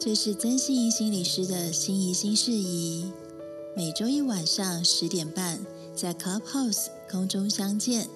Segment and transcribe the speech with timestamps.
[0.00, 3.10] 这是曾心怡心理师的心怡心事宜，
[3.76, 5.58] 每周一晚上十点半
[5.92, 8.08] 在 Clubhouse 空中相见，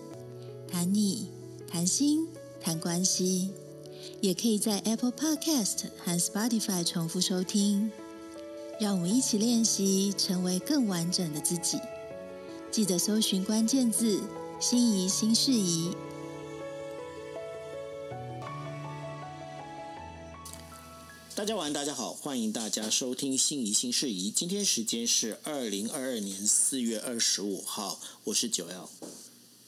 [0.71, 1.27] 谈你
[1.67, 2.29] 谈心
[2.61, 3.51] 谈关系，
[4.21, 7.91] 也可以在 Apple Podcast 和 Spotify 重复收听。
[8.79, 11.79] 让我们一起练习成为更完整的自己。
[12.71, 14.21] 记得搜寻关键字
[14.61, 15.91] “心怡心事宜”。
[21.43, 24.31] 大家晚安，大家好，欢迎大家收听《心怡心事宜》。
[24.33, 28.89] 今天时间是二零二二年四月二十五号，我是九 L，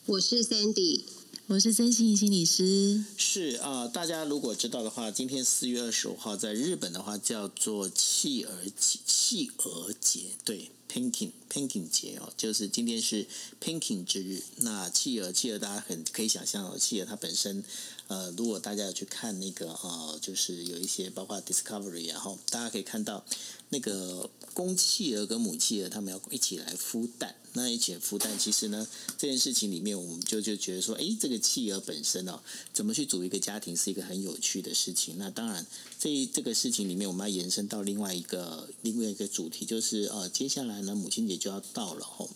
[0.07, 1.03] 我是 Sandy，
[1.47, 3.05] 我是曾心怡心理师。
[3.19, 10.71] 是啊、大家如果知道的话，今天四月二十五号在日本的话叫做企鹅节，企鹅节，对。
[10.89, 13.27] Pinking Pinking 节哦，就是今天是
[13.61, 14.41] Pinking 之日。
[14.59, 17.65] 那企鹅，企鹅大家很可以想象哦，企鹅它本身，
[18.07, 23.25] 呃，如果大家有去看那个呃，就是有一些包括 Discovery，然后大家可以看到
[23.71, 27.35] 那个公企鹅跟母企鹅，它们要一起来孵蛋。
[27.57, 32.41] 那一起孵蛋，其实呢，这件事情里面，我们就就觉得说，诶，这个企鹅本身哦，
[32.73, 35.15] 怎么去组一个家庭，是一个很有趣的事情。
[35.19, 35.65] 那当然，
[35.99, 42.29] 这这个事情里面，我们要延伸到另外一个另外一个主题，就是呃，接下来呢，母亲节就要到了吼。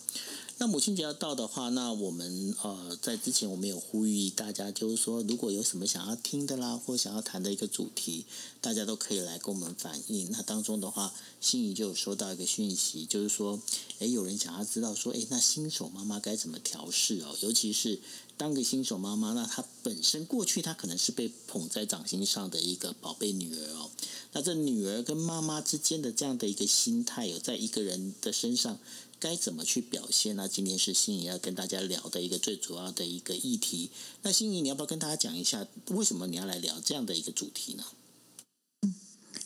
[0.60, 8.26] 那母亲节要到的话，那我们呃在之前我们有呼吁大家，就是说如果有什么想要听的啦，或想要谈的一个主题，
[8.60, 10.28] 大家都可以来跟我们反映。
[10.32, 13.60] 那当中的话，心仪就有收到一个讯息，就是说，
[14.00, 17.36] 诶，有人想要知道说，诶，那新手妈妈该怎么调试哦？
[17.40, 18.00] 尤其是
[18.36, 23.90] 当个新手妈妈，那她本身过去她可能是被捧在掌心上的一个宝贝女儿哦。
[24.32, 28.76] 那这女儿跟妈妈之间的这样的一个心态，有在一个人的身上。
[29.20, 30.48] 该怎么去表现呢？
[30.48, 33.90] 今天是心仪要跟大家聊的一个最主要的一个议题。
[34.22, 37.84] 那心仪，你要不要跟大家讲一下，为什么你要来聊这样的一个主题呢？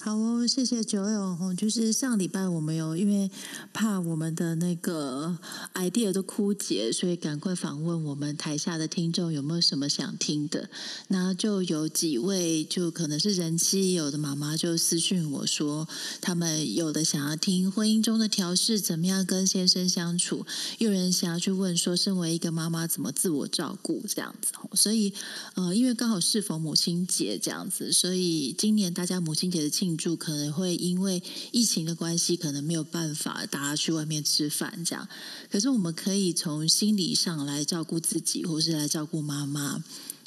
[0.05, 1.55] 好哦，谢谢九友。
[1.57, 3.31] 就是上礼拜我们有因为
[3.73, 5.39] 怕我们的那个
[5.75, 10.69] idea 都枯竭，所以赶快访问我们台下的听众有没有什么想听的。
[11.07, 15.87] 那就有几位就可能是人妻，有的妈妈就私讯我说，
[16.21, 20.45] 他们有的想要听婚姻中的调试，怎么样跟先生相处；
[20.79, 24.53] 有人想要去问说，身为一个妈妈怎么自我照顾这样子。
[24.75, 25.13] 所以
[25.55, 29.92] 呃，因为刚好适逢母亲节这样子，所以今年大家母亲节的庆。
[30.17, 35.09] 可能会因为疫情的关系，可能没有办法大家去外面吃饭这样。
[35.51, 39.83] 可是我们可以从心理上来照顾自己，或是来照顾妈妈。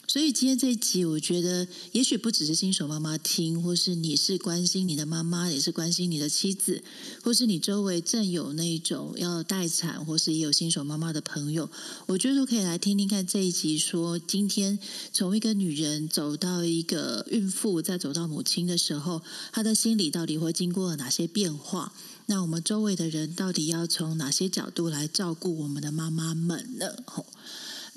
[0.08, 6.84] 所以今天这一集，我觉得也许不只是新手妈妈听，或是你是关心你的妈妈，也是关心你的妻子，
[7.24, 11.70] 或是你周围正有那种要待产，或是也有新手妈妈的朋友，
[12.06, 13.78] 我觉得都可以来听听看这一集。
[13.78, 14.80] 说今天
[15.12, 19.22] 从一个女人走到一个孕妇，再走到母亲的时候，
[19.52, 21.92] 她的心理到底会经过了哪些变化？
[22.28, 26.96] 那我们周围的人到底要从哪些角度来照顾我们的妈妈们呢？
[27.06, 27.26] 吼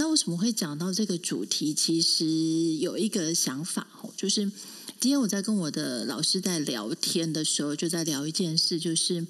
[0.01, 1.75] 那为什么会讲到这个主题？
[1.75, 2.25] 其实
[2.77, 4.51] 有一个想法哦，就是
[5.01, 9.27] 今天我在跟我的老师在聊天的时候，就在聊一件事，就是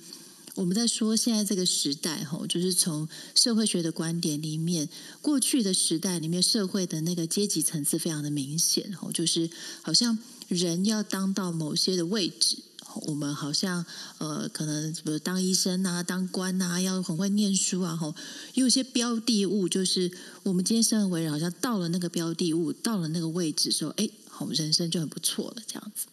[0.55, 4.91] 我们在说现在这个时代哈，就是从社会学的观点里面，
[5.23, 9.49] 过去的时代里面社会的那个阶级层次非常的明显哦，就是
[9.81, 10.19] 好像
[10.49, 12.59] 人要当到某些的位置。
[13.07, 13.85] 我们好像
[14.19, 18.15] 呃，可能比如当医生啊，当官啊，要很会念书啊，吼，
[18.55, 20.11] 有些标的物，就是
[20.43, 26.07] 我们今天生而为人，好像到了那个标的物，到了那个位置的时候，哎，好，人生就很不错了，这样子。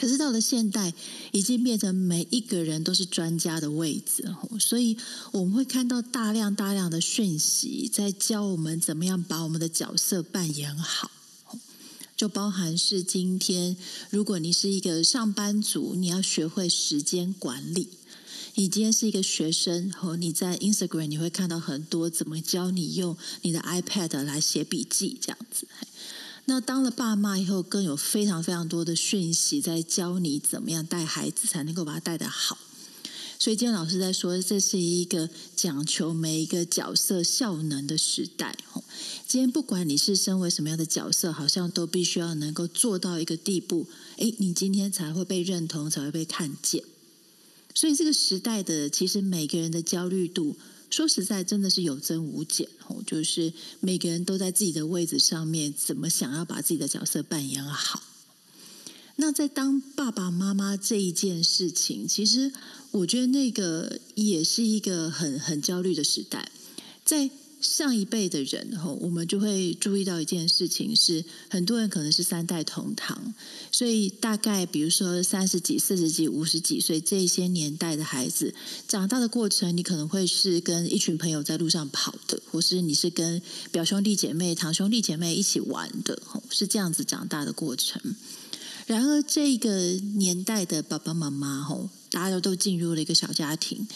[0.00, 0.94] 可是到了现代，
[1.32, 4.96] 已经变成每一个人都是专家的位置，所以
[5.32, 11.10] 我们会看到大量大量的讯息，在教我们怎么样把我们的角色扮演好。
[12.20, 13.74] 就包含是今天，
[14.10, 17.86] 如果你是一个上班族，你要学会时间管理；
[18.56, 25.66] 你今天是一个学生，和你在 Instagram 你会看到很多怎么教你用你的 iPad 来写笔记这样子。
[26.44, 32.58] 那当了爸妈以后，更有非常非常多的讯息在教你怎么样带孩子才能够把他带得好。
[33.38, 38.54] 所以今天老师在说，这是一个讲求每一个角色效能的时代。
[39.26, 43.86] 今天不管你是身为什么样的角色，好像都必须要能够做到一个地步，
[44.16, 46.82] 诶，你今天才会被认同，才会被看见。
[47.74, 50.56] 所以这个时代的其实每个人的焦虑度，
[50.90, 52.96] 说实在真的是有增无减哦。
[53.06, 58.02] 就是每个人都在自己的位置上面，怎么想要把自己的角色扮演好。
[59.16, 62.52] 那在当爸爸妈妈这一件事情，其实
[62.90, 66.50] 我觉得那个也是一个很很焦虑的时代。
[67.04, 73.34] 在上一辈的人吼，我们就会注意到一件事情是，很多人可能是三代同堂，
[73.70, 78.54] 所以大概比如说三十几、四十几、五十几岁这些年代的孩子
[78.88, 88.00] 长大的过程，你可能会是跟一群朋友在路上跑的，或是你是跟表兄弟姐妹、堂兄弟姐妹一起玩的，吼，是这样子长大的过程。
[88.86, 93.86] 然而，这个年代的爸爸妈妈吼，大家都进入了一个小家庭。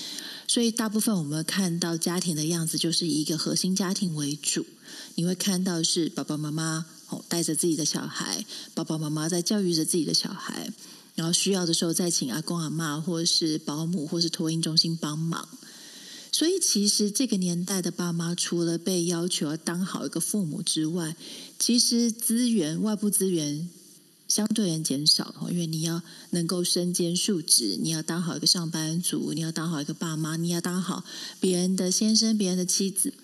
[0.47, 4.65] 所以，大部分我们看到家庭的样子，就是以一个核心家庭为主。
[5.17, 8.45] 你会看到是爸爸妈妈哦带着自己的小孩，
[8.75, 10.71] 爸爸妈妈在教育着自己的小孩，
[11.15, 15.49] 然后需要的时候再请阿公阿妈，或是保姆，或是托婴中心帮忙。
[16.31, 21.17] 所以，其实这个年代的爸妈，除了被要求要当好一个父母之外，
[21.59, 23.69] 其实资源、外部资源。
[24.35, 31.05] 相对人减少，因为你要能够身兼数职，你要当好一个上班族，你要当好一个爸妈，你要当好
[31.39, 33.15] 别人的先生、别人的妻子，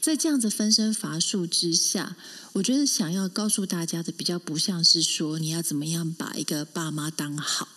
[0.00, 2.16] 在这样子分身乏术之下，
[2.54, 7.68] 我觉得想要告诉大家的，比较不像是说你要怎么样把一个爸妈当好，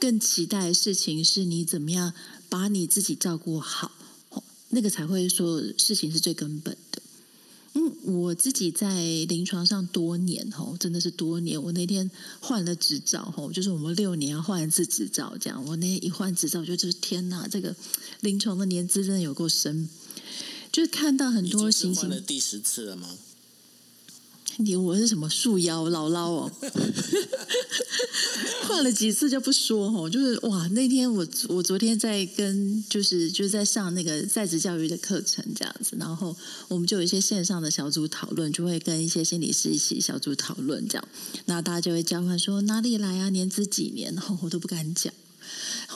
[0.00, 2.12] 更期待的事情是你怎么样
[2.48, 3.92] 把你自己照顾好，
[4.70, 6.76] 那个才会说事情是最根本。
[7.78, 11.62] 嗯，我自己在临床上多年吼，真的是多年。
[11.62, 15.62] 我那天换了执照吼，就是我们六年要换一次执照，这样。
[15.66, 17.76] 我那天一换执照，我就就是天哪，这个
[18.22, 19.90] 临床的年资真的有够深，
[20.72, 22.08] 就是看到很多行星。
[22.08, 23.10] 换了第十次了吗？
[24.58, 26.50] 你我是什么树妖姥姥哦？
[28.66, 36.34] 换了几次就不说哦，就是哇，那天我我昨天在跟就是就是在上那个在职教育的课程这样子，然后
[36.68, 41.08] 我们就有一些线上的小组讨论，就会跟一些心理师一起小组讨论这样，
[41.44, 45.12] 那大家就会交换说哪里来啊，年资几年，然 后我都不敢讲，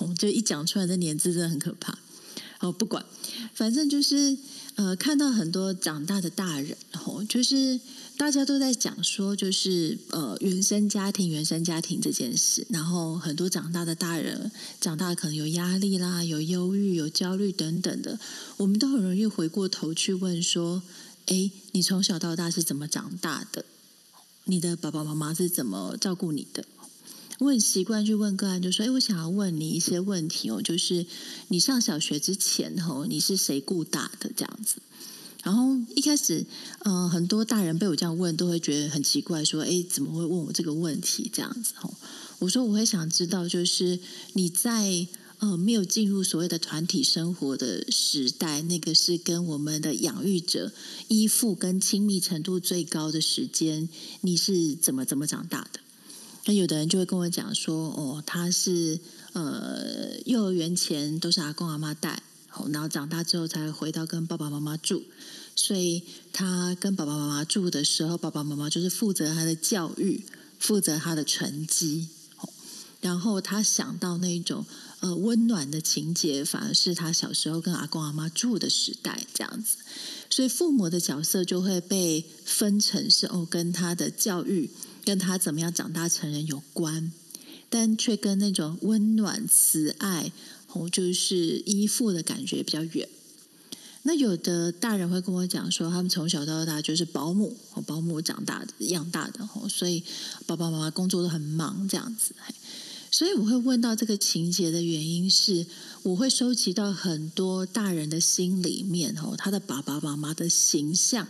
[0.00, 1.98] 我们就一讲出来的年资真的很可怕。
[2.60, 3.02] 哦，不管，
[3.54, 4.36] 反正就是
[4.74, 7.80] 呃，看到很多长大的大人，然后就是。
[8.20, 12.66] 大家都在讲说，就是呃，原生家庭、原生家庭这件事。
[12.68, 18.20] 然后很多长大的大人，长大可能有压力啦，有忧郁、有焦虑等等的。
[18.58, 20.82] 我们都很容易回过头去问说
[21.28, 23.64] ：“哎，你从小到大是怎么长大的？
[24.44, 26.62] 你的爸爸妈妈是怎么照顾你的？”
[27.40, 31.06] 我很习惯去问个案，就说：“哎，我想要问你一些问题哦，就是
[31.48, 34.30] 你上小学之前，吼，你是谁顾大的？
[34.36, 34.76] 这样子。”
[35.42, 36.44] 然后一开始，
[36.80, 41.94] 呃，很多大人被我这样问，都会觉得很奇怪，说：“哎，怎么会问我这个问题？”这样子，吼，
[42.40, 43.98] 我说我会想知道，就是
[44.34, 45.06] 你在
[45.38, 50.72] 呃没有进入所谓的团体生活的时代，那个是跟我们的养育者
[51.08, 53.88] 依附跟亲密程度最高的时间，
[54.20, 55.80] 你是怎么怎么长大的？
[56.44, 59.00] 那有的人就会跟我讲说：“哦，他是
[59.32, 62.22] 呃幼儿园前都是阿公阿妈带。”
[62.72, 65.02] 然后长大之后才回到跟爸爸妈妈住，
[65.54, 66.02] 所以
[66.32, 70.24] 他跟爸爸妈妈住的时候，爸爸妈妈就是负责他的教育，
[70.58, 72.08] 负责他的成绩。
[73.00, 74.66] 然后他想到那种
[75.00, 79.78] 呃温暖的情节，反而是他小时候跟阿公阿妈住的时代这样子。
[80.28, 84.70] 所以父母的角色就会被分成是哦，跟他的教育，
[85.02, 87.10] 跟他怎么样长大成人有关，
[87.70, 90.30] 但却跟那种温暖慈爱。
[90.72, 93.08] 哦，就是依附的感觉比较远。
[94.02, 97.54] 那有的大人会跟我讲说，他们从小到大就是保姆，
[97.86, 100.02] 保姆长大的，养大的哦，所以
[100.46, 102.34] 爸爸妈妈工作都很忙这样子。
[103.10, 105.66] 所以我会问到这个情节的原因是，
[106.02, 111.28] 我会收集到很多大人的心里面，哦，他的爸爸妈妈的形象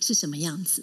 [0.00, 0.82] 是什么样子，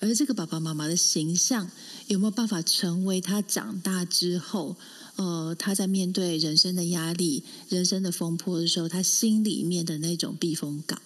[0.00, 1.70] 而这个爸爸妈妈的形象
[2.08, 4.76] 有没有办法成为他长大之后。
[5.20, 10.98] 呃，他在面对人生的压力、人生的风波的时候，他心里面的那种避风港。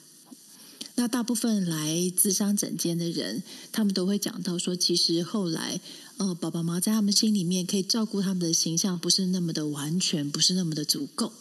[0.95, 3.43] 那大部分来咨商诊间的人，
[3.73, 5.81] 他们都会讲到说，其实后来，
[6.19, 11.33] 呃，爸爸妈妈在他们心里面可以照顾他们的形象，不是那么的完全，不是那么的足够。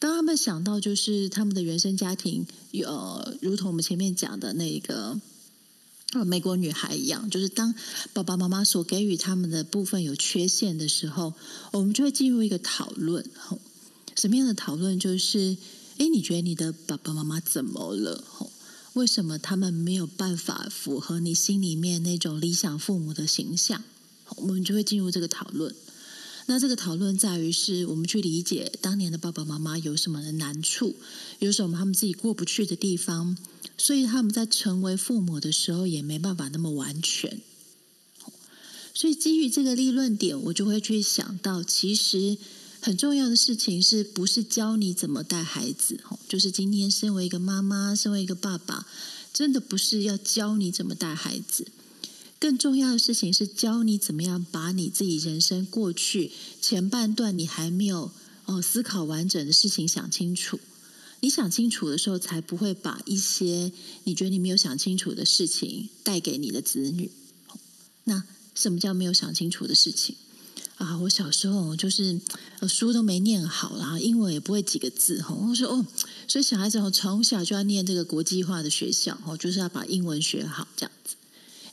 [0.00, 5.20] 当他们想到就是他们的原生家庭，有、呃、如同我们前面讲的那个。
[6.14, 7.74] 呃，美国女孩一样，就是当
[8.14, 11.34] 爸爸妈妈所给予他们的部分有缺陷的时候，
[11.72, 13.24] 我们就会进入一个讨论。
[14.16, 14.98] 什么样的讨论？
[14.98, 15.58] 就是，
[15.98, 18.24] 哎，你觉得你的爸爸妈妈怎么了？
[18.94, 23.84] 为什么他们没有办法符合你心里面那种理想父母的形象？
[24.36, 25.74] 我们就会进入这个讨论。
[26.50, 30.96] 那这个讨论在于是我们去理解当年的爸爸妈妈有什么的难处，
[31.40, 33.36] 有什么他们自己过不去的地方。
[33.76, 37.40] 所以他们在成为父母的时候也没办法那么完全，
[38.92, 42.36] 所以基于这个立论点，我就会去想到，其实
[42.80, 46.00] 很重要的事情是不是教你怎么带孩子？
[46.28, 48.88] 就是今天身为一个妈妈，身为一个爸爸，
[49.32, 51.68] 真的不是要教你怎么带孩子。
[52.40, 56.30] 更重要的事情是教你怎么样把你自己人生过去
[56.62, 58.12] 前半段你还没有
[58.44, 60.60] 哦思考完整的事情想清楚。
[61.20, 63.72] 你想清楚的时候，才不会把一些
[64.04, 67.10] 你觉得你没有想清楚的事情带给你的子女。
[68.04, 68.22] 那
[68.54, 70.14] 什么叫没有想清楚的事情？
[70.76, 72.20] 啊，我小时候就是
[72.68, 75.34] 书都没念好啦，英文也不会几个字哈。
[75.34, 75.84] 我说哦，
[76.28, 81.16] 所以小孩子哦从小就要念这个国际化的学校哦，就是要把英文学好这样子。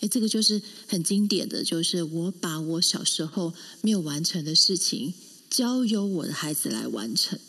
[0.07, 5.13] 这个就是很经典的，就是我把我小时候没有完成的事情，
[5.49, 7.39] 交由我的孩子来完成。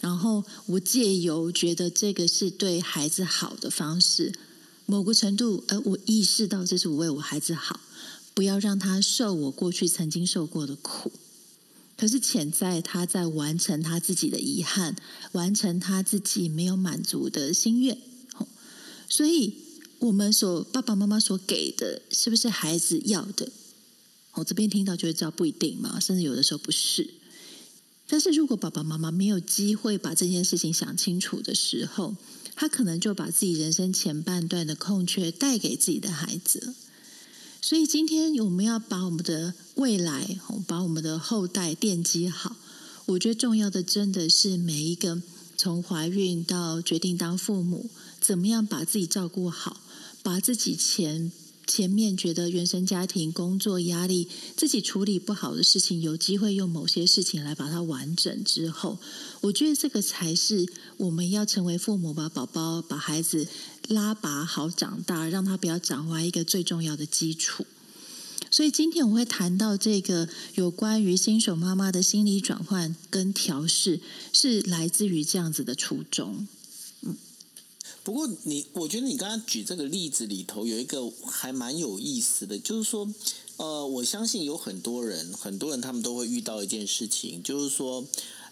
[0.00, 4.32] 然后我借由觉得这个是对孩子好的方式，
[4.84, 7.80] 某个程度，呃，我意识到这是我为我孩子好，
[8.34, 11.12] 不要让他受我过去曾经受过的苦。
[11.96, 14.94] 可是潜在他在完成他自己的遗憾，
[15.32, 17.98] 完成他自己没有满足的心愿。
[19.08, 19.65] 所以。
[19.98, 23.50] 我们所爸爸妈妈所给的，是不是孩子要的？
[24.34, 27.14] 我这边听到就会知道不一定嘛，甚至有的时候不是。
[28.06, 32.14] 但是如果爸爸妈妈没有机会把这件事情想清楚的时候，
[32.54, 36.74] 他可能就把自己人生前半段的空缺带给自己的孩子。
[37.62, 42.56] 所以今天我们要把我们的未来，把我们的后代奠基好。
[43.06, 45.20] 我觉得重要的真的是每一个
[45.56, 49.80] 从怀孕到决定当父母，怎么样把自己照顾好。
[50.26, 51.30] 把自己前
[51.68, 58.98] 前面觉得原生家庭工作压力自己处理不好的事情，有机会用某些事情来把它完整之后，
[59.40, 60.66] 我觉得这个才是
[60.96, 63.46] 我们要成为父母，把宝宝、把孩子
[63.86, 67.64] 拉拔好长大，让他不要长歪一个最重要的基础。
[68.50, 74.00] 所以今天我会谈到这个有关于新手妈妈的心理转换跟调试，
[74.32, 76.48] 是来自于这样子的初衷。
[78.06, 83.12] 不过你，我觉得你刚刚举这个例子里头有一个还蛮有意思的，就是说，
[83.56, 88.06] 呃，我相信有很多人，很多人他们都会遇到一件事情，就是说，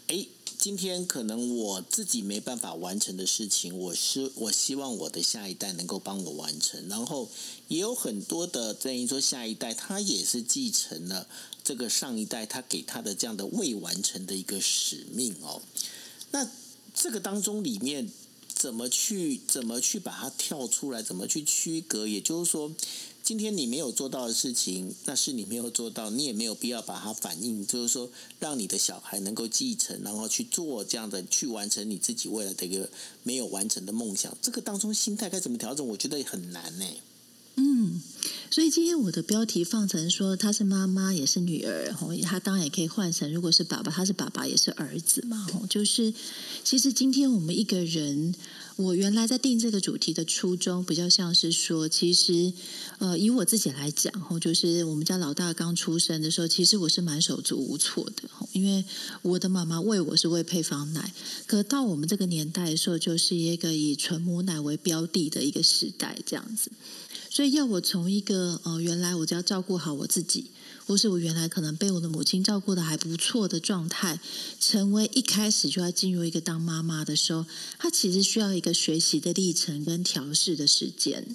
[0.08, 0.26] 诶，
[0.58, 7.28] 今天可能我自己没办法完成的事情，我是我希望我的下一代能够帮我完成，然后
[7.68, 11.28] 也有很多的等于说下一代他也是继承了
[11.62, 15.62] 这个上一代他给他的这样的未完成的一个使命哦，
[16.32, 16.50] 那
[16.92, 18.11] 这个当中里面。
[18.54, 21.02] 怎么去怎么去把它跳出来？
[21.02, 22.06] 怎么去区隔？
[22.06, 22.73] 也就是说，
[23.23, 32.88] 今天你没有做到的事情，那是你没有做到，你也没有必要把它反映，就是说，让你的小孩能够继承，然后去做这样的去完成你自己未来的一个
[33.23, 34.37] 没有完成的梦想。
[34.40, 35.87] 这个当中心态该怎么调整？
[35.88, 36.87] 我觉得很难呢。
[37.56, 38.02] 嗯，
[38.50, 45.46] 所以今天我的标题放成说他是妈妈也是女儿，他当然也可以换成如果是爸爸，他是爸爸也是儿子嘛。
[45.70, 46.12] 就是
[46.64, 48.34] 其实今天我们一个人，
[48.76, 52.52] 我原来在定这个主题的初衷，比较像是说，其实
[52.99, 58.84] 呃以我自己来讲，就是我们家老大刚出生的时候，其实我是蛮手足无措的，因为
[59.23, 61.12] 我的妈妈喂我是喂配方奶，
[61.46, 66.70] 可到我们这个年代的时候，就是一个以纯母奶为标的的一个时代，这样子。
[67.34, 70.52] 所以要我从一个呃，原来我只要照顾好我自己，
[70.86, 74.20] 或是我原来可能被我的母亲照顾的还不错的状态，
[74.60, 77.44] 成为一开始就要进入一个当妈妈的时候，
[77.76, 81.26] 她其实需要一个学习的历程跟调试的时间。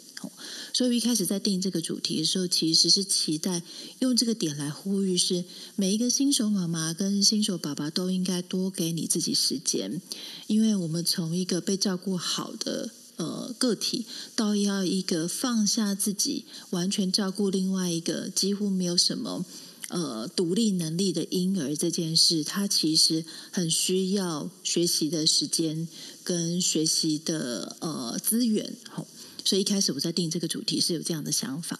[0.73, 3.61] 所以一开始在定这个主题的时候，其实是期待
[3.99, 5.43] 用这个点来呼吁，是
[5.75, 10.01] 每一个新手妈妈跟新手爸爸都应该多给你自己时间，
[10.47, 12.91] 因为我们从一个被照顾好的。
[13.19, 19.45] 呃，个体到要一个放下自己，完全照顾另外一个几乎没有什么
[19.89, 25.85] 呃独立能力的婴儿这件事，他其实很需要学习的时间
[26.23, 28.73] 跟学习的呃资源。
[28.89, 29.05] 好，
[29.43, 31.77] 所以一开始我在定这个主题是有这样的想法。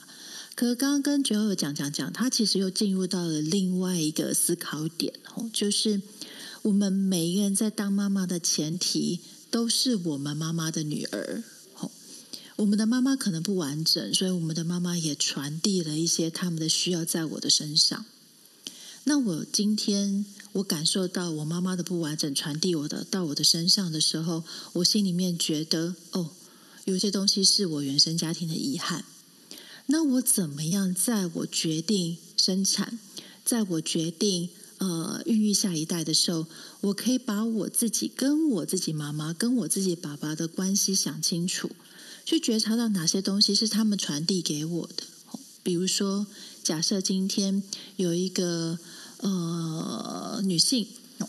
[0.55, 5.13] 可是刚刚跟 Joel 讲讲讲，他其实又进入到了另外一个思考点，
[5.53, 6.01] 就是
[6.63, 9.22] 我们每一个人在当妈妈的前提。
[9.51, 11.44] 都是我们妈妈的女儿，
[12.58, 18.06] 我们的妈妈可能不完整，所以我们的妈妈也传递了一些他们的需要在我的身上。
[19.06, 26.32] 那我今天我感受到我妈妈的不完整传递我的到我的身上的时候，我心里面觉得哦，
[26.86, 29.06] 有些东西是我原生家庭的遗憾。
[29.88, 33.00] 那我怎么样在我决定生产，
[33.44, 34.50] 在我决定。
[34.79, 36.48] 呃，孕育下一代的时候，
[36.81, 41.69] 我可以把我自己跟我自己妈妈、跟我自己爸爸的关系想清楚，
[42.25, 45.03] 去觉察到哪些东西是他们传递给我的。
[45.62, 46.25] 比如说，
[46.63, 47.62] 假设今天
[47.98, 48.79] 有一个
[49.17, 50.88] 呃女性，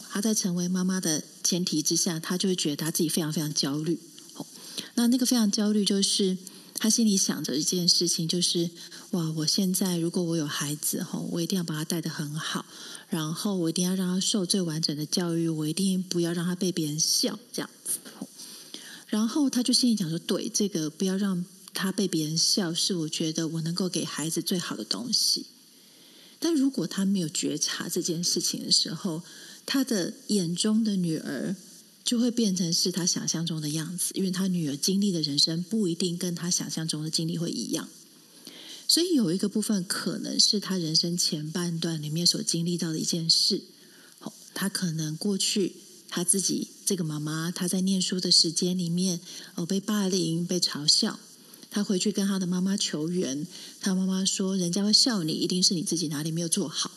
[0.09, 3.99] 她在成为妈妈的前提之下，她就会觉得她自己非常非常焦虑。
[4.95, 6.39] 那那个非常焦虑，就是
[6.83, 8.71] 他心里想着一件事情，就是
[9.11, 12.65] 哇，我现在如果我有孩子吼，我一定要把他带得很好，
[13.11, 17.99] 然后我一定要让他受最完整的教育，我一定不要让他被别人笑这样子。
[19.09, 21.45] 然后他就心里想说，对，这个不要让
[21.75, 25.45] 他被别人笑，是我觉得我能够给孩子最好的东西。
[26.39, 29.23] 但如果他没有觉察这件事情的时候，
[29.67, 31.55] 他的眼中的女儿
[32.05, 37.89] 就会变成是他想象中的样子，因为他女儿经历的人生不一定跟他想象中的经历会一样。
[38.89, 43.63] 所以有一个部分可能是他人生前半段里面所经历到的一件事。
[44.19, 45.75] 哦他可能过去
[46.09, 49.21] 他自己这个妈妈，她在念书的时间里面，
[49.55, 51.21] 哦，被霸凌、被嘲笑。
[51.71, 53.47] 他回去跟他的妈妈求援，
[53.81, 56.91] 他妈妈说：“人家会笑你，一定是你自己哪里没有做好。”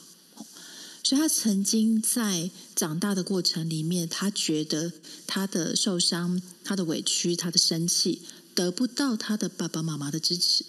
[1.03, 4.91] 所以，他曾经在长大的过程里面，他觉得
[5.27, 8.22] 他的受伤、他的委屈、他的生气，
[8.55, 10.63] 得不到他的爸爸妈妈的支持，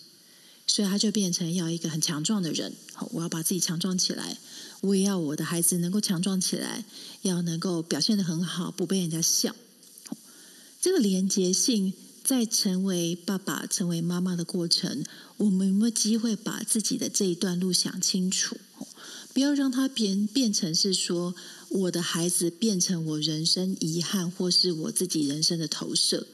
[0.67, 2.73] 所以他就变成要一个很强壮的人。
[2.93, 4.37] 好，我要把自己强壮起来，
[4.81, 6.85] 我也要我的孩子能够强壮起来，
[7.23, 9.55] 要能够表现得很好，不被人家笑。
[10.81, 11.93] 这个连结性。
[12.25, 15.05] 在成为爸爸、成为妈妈的过程，
[15.37, 18.57] 我们有没有机会把自己的这一段路想清楚？
[19.35, 21.35] 不要让它变变成是说
[21.69, 26.29] 我的孩子变成我人生遗憾，或是我自己人生的投射，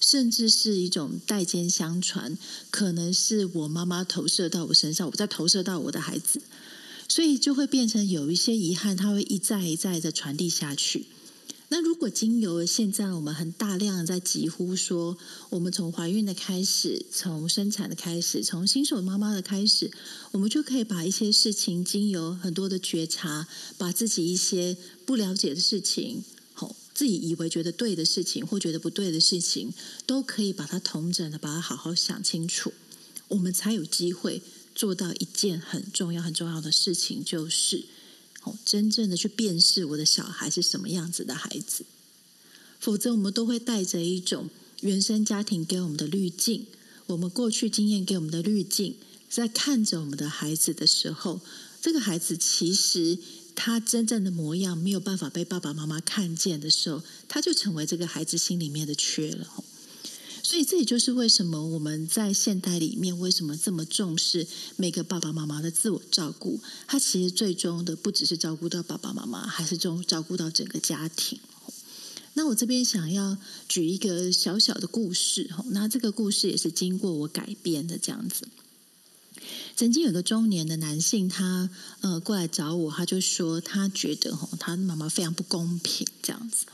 [0.00, 2.38] 甚至是一种代间相传，
[2.70, 6.40] 可能是我妈妈投射到我身上，我再投射到我的孩子，
[7.08, 11.06] 所以就会变成有一些遗憾，它会一再一再的传递下去。
[11.70, 15.18] 那如果经由现在我们很大量的在疾呼说，
[15.50, 19.90] 我们从怀孕的开始，从生产的开始，从新手妈妈的开始，
[20.32, 23.46] 我们就可以把一些事情经由很多的觉察，
[23.76, 29.70] 把自己一些不了解的事情，好，自己以为觉得对的事情或觉得不对的事情，
[30.06, 32.72] 都可以把它统整的，把它好好想清楚，
[33.28, 34.40] 我们才有机会
[34.74, 37.84] 做到一件很重要很重要的事情，就是。
[38.64, 41.84] 真正的去辨识我的小孩是什么样子的孩子，
[42.78, 44.48] 否则我们都会带着一种
[44.80, 46.66] 原生家庭给我们的滤镜，
[47.06, 48.94] 我们过去经验给我们的滤镜，
[49.28, 51.40] 在看着我们的孩子的时候，
[51.80, 53.18] 这个孩子其实
[53.54, 59.64] 他真正的模样没有办法被爸爸妈妈看见的时候，他就成为这个孩子心里面的缺了。
[60.42, 64.46] 所以这也就是为什么我们在现代里面为什么这么重视
[64.76, 66.60] 每个爸爸妈妈的自我照顾？
[66.86, 71.38] 他其实最终的不只是照顾到爸爸妈妈，还是照顾到整个家庭。
[72.34, 73.36] 那我这边想要
[73.68, 78.46] 举一个小小的故事，那这个故事也是经过我改编的这样子。
[79.74, 81.70] 曾经有个中年的男性，他
[82.00, 86.66] 呃过来找我，他就说他觉得哈他妈妈非常不公平这样子。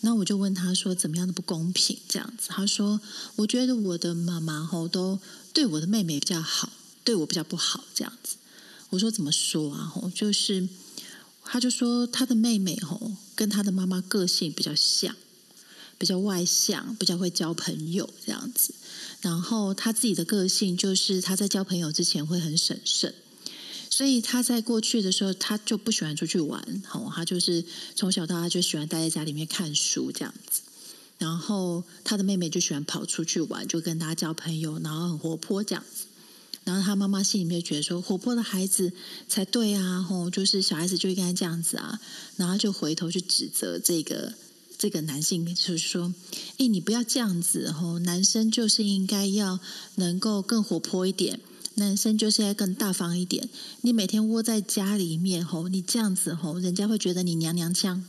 [0.00, 3.00] 那我就问他说：“怎么样的不公平？”这样子，他说
[3.36, 5.18] ：“我觉得我的妈妈吼都
[5.52, 6.70] 对我的妹妹比较好，
[7.02, 8.36] 对我比较不好。”这样子，
[8.90, 10.68] 我说：“怎么说啊？”吼，就是
[11.44, 15.16] 他就说他的妹妹吼跟他的妈妈个性比较像，
[15.96, 18.74] 比较外向，比较会交朋友这样子。
[19.20, 23.14] 然后他自己的个性就是他在交朋友之前会很审慎。
[23.96, 30.62] 所以他在过去的时候，他就不喜欢出去玩，好，他就是从小到大就喜欢待在家里面看书这样子。
[31.16, 36.06] 然后他的妹妹就喜欢跑出去玩，就跟大家交朋友，然后很活泼这样子。
[36.64, 38.90] 然后他妈妈心里面觉得说，活泼的孩子
[39.28, 42.00] 才对啊，吼，就是小孩子就应该这样子啊。
[42.34, 44.34] 然后就回头去指责这个
[44.76, 46.12] 这个男性，就是说，
[46.58, 49.60] 哎，你不要这样子，吼，男生就是应该要
[49.94, 51.38] 能够更活泼一点。
[51.76, 53.48] 男生就是要更大方一点。
[53.80, 58.04] 你每天窝在家里面吼，你这样子吼，人家会觉得你娘娘腔。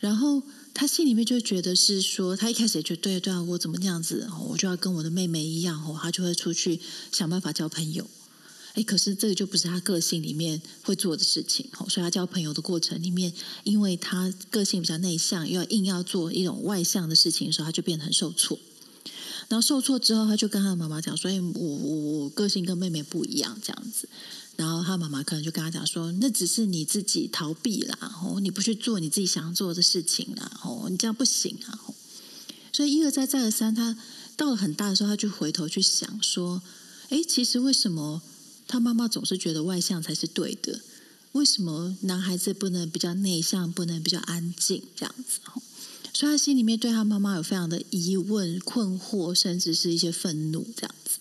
[0.00, 0.42] 然后
[0.74, 6.78] 他心里面就觉得是说，他一开始也觉得对啊对啊，我怎么这样子，吼我就要跟我的妹妹一样吼，他就会出去
[7.10, 8.06] 想办法交朋友。
[8.74, 18.58] 哎，可是这个就不是他个性里面会做的事情吼，所以他交朋友的过程里面，因为他个性比较内向，又要硬要做一种外向的事情的时候，他就变得很受挫。
[19.48, 24.08] 然后受挫之后，他就跟他的妈妈讲所以：“我我我个性跟妹妹不一样，这样子。”
[24.56, 31.78] 然后他妈妈可能就跟他讲说：“那只是你自己逃避啦，哦，你不去做你自己想要做的事情啦，哦，你这样不行啊。”
[32.72, 33.96] 所以一而再再而三，他
[34.36, 36.62] 到了很大的时候，他就回头去想说
[37.10, 38.22] ：“哎，其实为什么
[38.66, 40.80] 他妈妈总是觉得外向才是对的？
[41.32, 45.40] 为什么男孩子不能比较内向，不能比较安静这样子？”
[46.14, 51.18] 所以，他心里面对他妈妈有非常的疑问、困惑，甚至是一些愤怒这样子。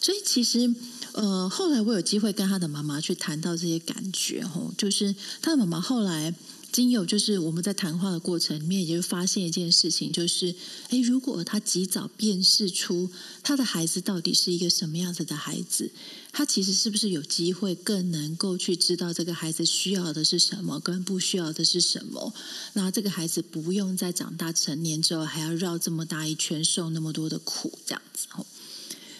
[0.00, 0.72] 所以，其实
[1.12, 6.34] 呃，后来我有机会跟他的妈妈去谈到这些感觉，吼，就是他的妈妈后来。
[6.70, 10.54] 经有就是我们在谈话的过程里面，也就发现一件事情，就是，
[10.90, 13.08] 诶，如果他及早辨识出
[13.42, 15.90] 他的孩子到底是一个什么样子的孩子，
[16.32, 22.32] 他其实是不是有机会更能够去知道这个孩子需要的是什么，跟不需要的是什么？
[22.74, 28.26] 那这个孩子不用在长大成年之后还要绕这么大一圈，受那么多的苦，这样子。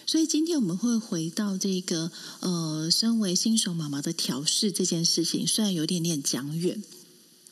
[0.05, 6.81] 所以今天我们会回到这个，呃，身为新手妈妈的调试这件事情，虽然有点点讲远。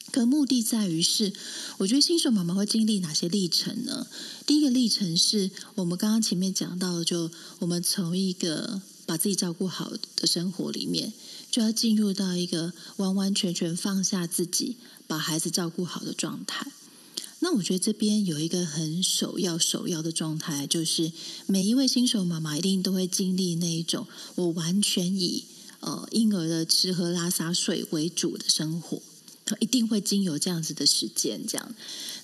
[0.09, 1.33] 可目的在于是，
[1.77, 4.07] 我觉得新手妈妈会经历哪些历程呢？
[4.47, 11.11] 第一个历程是我们刚刚前面讲到的，就我们从一个把自己照顾好的生活里面，
[11.49, 14.75] 就要进入到一个完完全全放下自己，
[15.07, 16.71] 把孩子照顾好的状态。
[17.39, 21.11] 那我觉得这边有一个很首要、首要的状态，就是
[21.45, 25.45] 每一位新手妈妈一定都会经历那一种，我完全以
[25.79, 29.01] 呃婴儿的吃喝拉撒睡为主的生活。
[29.61, 31.73] 一定会经由这样子的时间，这样。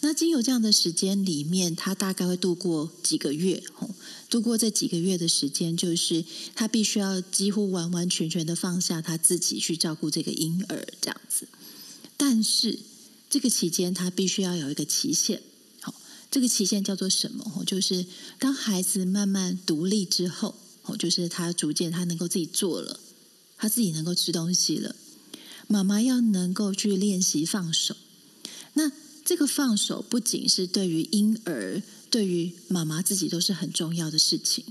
[0.01, 3.89] 那经由这样的时间里面，他大概会度过几个月哦，
[4.33, 11.47] 度过这几个月的时间，就是他必须要几乎完完全全的放下他自己去照顾这个婴儿，这样子。
[12.17, 12.79] 但是
[13.29, 15.39] 这个期间，他必须要有一个期限，
[15.81, 15.93] 好，
[16.31, 17.63] 这个期限叫做什么？
[17.67, 18.07] 就是
[18.39, 20.55] 当孩子慢慢独立之后，
[20.97, 22.99] 就是他逐渐他能够自己做了，
[23.55, 24.95] 他自己能够吃东西了。
[25.67, 27.95] 妈妈要能够去练习放手，
[28.73, 28.91] 那
[29.25, 34.65] 这个放手不仅是对于婴儿，对于妈妈自己都是很重要的事情。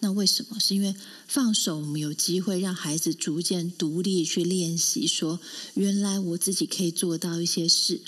[0.00, 0.60] 那为什么？
[0.60, 0.94] 是因为
[1.26, 5.40] 放手，我们有机会让孩子逐渐独立去练习，说
[5.74, 8.00] 原来我自己可以做到一些事。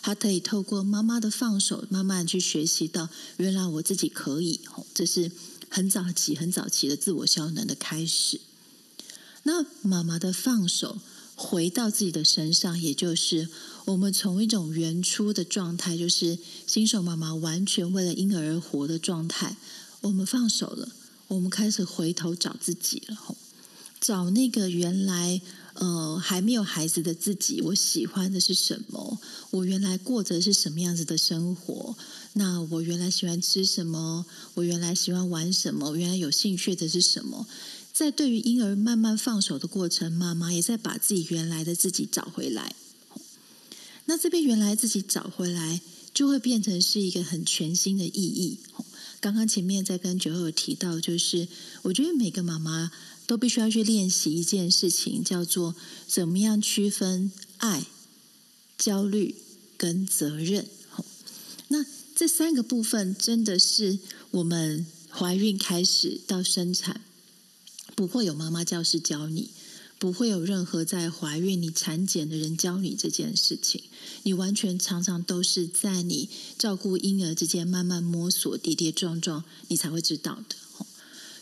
[0.00, 4.60] 他可以透过妈妈的放手，慢慢去学习到原来我自己可以。
[4.94, 5.30] 这是
[5.68, 8.40] 很早期、很早期的自我效能的开始。
[9.42, 10.98] 那妈妈的放手。
[11.42, 13.48] 回到自己的身上，也就是
[13.86, 19.56] 我们从一种原初的状态，就是新手妈妈完全为了婴儿而活的状态，
[20.02, 20.88] 我们放手了，
[21.28, 23.16] 我们开始回头找自己了，
[24.00, 25.40] 找那个原来
[25.74, 29.18] 呃还没有孩子的自己，我喜欢的是什么？
[29.50, 31.96] 我原来过着是什么样子的生活？
[32.34, 34.24] 那我原来喜欢吃什么？
[34.54, 35.96] 我原来喜欢玩什么？
[35.96, 37.46] 原来有兴趣的是什么？
[37.92, 42.74] 在对于婴儿慢慢放手的过程，妈妈也在把自己原来的自己找回来。
[44.10, 45.80] 那这边原来自己找回来，
[46.12, 48.58] 就会变成是一个很全新的意义。
[49.20, 51.46] 刚刚前面在跟九友提到，就是
[51.82, 52.90] 我觉得每个妈妈
[53.28, 55.76] 都必须要去练习一件事情，叫做
[56.08, 57.86] 怎么样区分爱、
[58.76, 59.36] 焦虑
[59.76, 60.66] 跟责任。
[61.68, 64.00] 那这三个部分，真的是
[64.32, 67.00] 我们怀孕开始到生产。
[67.94, 69.50] 不会有妈妈教师教你，
[70.00, 73.82] 不会有任何在怀孕、你产检的人教你这件事情。
[74.22, 80.56] 你完全常常都是在你照顾婴儿之间慢慢摸索、跌跌撞撞，你才会知道的。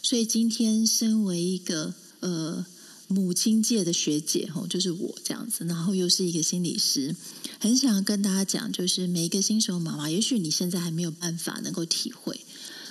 [0.03, 2.67] 所以今天身为一个呃
[3.07, 7.15] 母亲界的学姐，吼，就是我这样子，然后又是一个心理师，
[7.61, 12.41] 很想要跟大家讲，就是每一个新手妈妈，也许你现在还没有办法能够体会，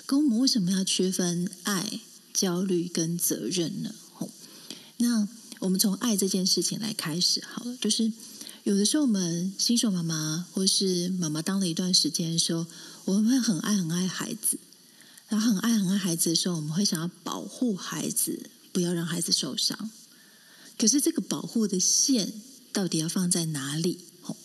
[0.06, 2.00] 跟我们为什么要区分爱。
[2.34, 3.96] 焦虑跟责任呢？
[4.98, 5.28] 那
[5.60, 7.78] 我们从爱这件事情来开始好了。
[7.78, 8.12] 就是
[8.64, 12.66] 有的时候，我们新手妈妈或是妈妈当了一段时间的时候，
[13.06, 14.58] 我们会很爱很爱孩子，
[15.28, 19.90] 然后很爱很爱孩子的时候，我们会想要保护孩子，不要让孩子受伤。
[20.78, 22.34] 可是这个保护的线
[22.72, 24.00] 到底要放在哪里？
[24.22, 24.36] 吼，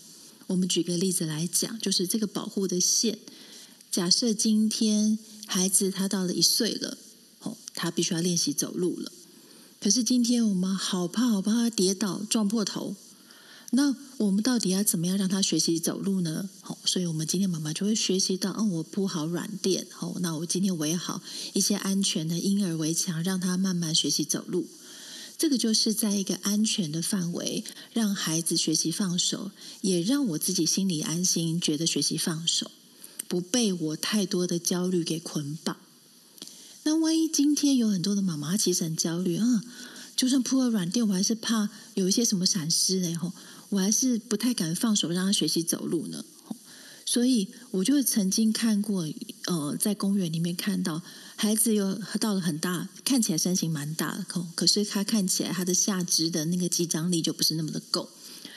[0.47, 3.19] 我们举个例子来讲，就是这个保护的线，
[3.91, 6.99] 假设今天孩子他到了一岁了。
[7.41, 9.11] 哦他必须要练习走路了，
[9.83, 12.95] 可是今天我们好怕好怕他跌倒撞破头，
[13.71, 16.49] 那我们到底要怎么样让他学习走路呢？
[16.61, 21.21] 好，所以我们今天妈妈就会学习到，哦，我铺好软垫，好，那我今天围好
[21.53, 24.69] 一些安全的婴儿围墙，让他慢慢学习走路。
[25.37, 32.71] 这个就是在一个安全的范围，让孩子学习放手，也让我自己心里安心，觉得学习放手，
[33.27, 35.77] 不被我太多的焦虑给捆绑。
[36.85, 39.63] 那万一今天有很多的妈妈其实很焦虑啊，
[40.17, 43.15] 就算铺了软垫，我还是怕有一些什么闪失呢？
[43.17, 43.33] 吼，
[43.69, 46.25] 我还是不太敢放手让他学习走路呢。
[47.05, 49.07] 所以我就曾经看过，
[49.47, 51.03] 呃，在公园里面看到
[51.37, 58.09] 孩子又到了很大，看起来身形蛮大的，可可是他看起来他的下肢的那个肌张力就不是那么的够，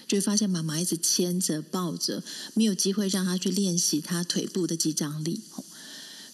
[0.08, 5.42] 就会发现妈妈一直牵着抱着，没有机会让他去练习他腿部的肌张力。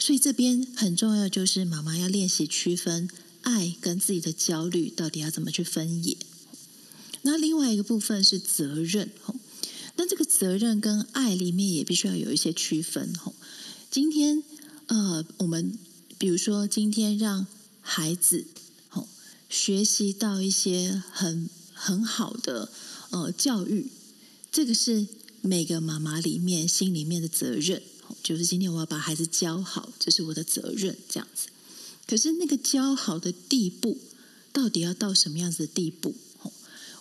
[0.02, 3.08] 所以这边很重要，就是妈妈要练习区分
[3.44, 6.18] 爱跟自己的焦虑到底要怎么去分野。
[7.22, 9.12] 那另外一个部分是责任，
[9.98, 13.14] 那这个责任跟爱里面也必须要有一些区分。
[13.92, 14.42] 今天，
[14.88, 15.78] 呃，我们
[16.18, 17.46] 比如说今天让
[17.80, 18.48] 孩子，
[19.48, 22.72] 学习到一些很很好的
[23.12, 23.92] 呃教育，
[24.52, 25.06] 这个是
[25.42, 27.84] 每个妈妈里面心里面的责任，
[28.24, 31.48] 就是今天我要把孩子教好，这是我的责任，这样子。
[32.08, 33.98] 可是那个教好的地步，
[34.52, 36.16] 到底要到什么样子的地步？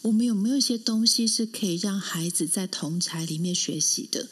[0.02, 4.28] 我们有没有一些东西是可以让孩子在同才里面学习的？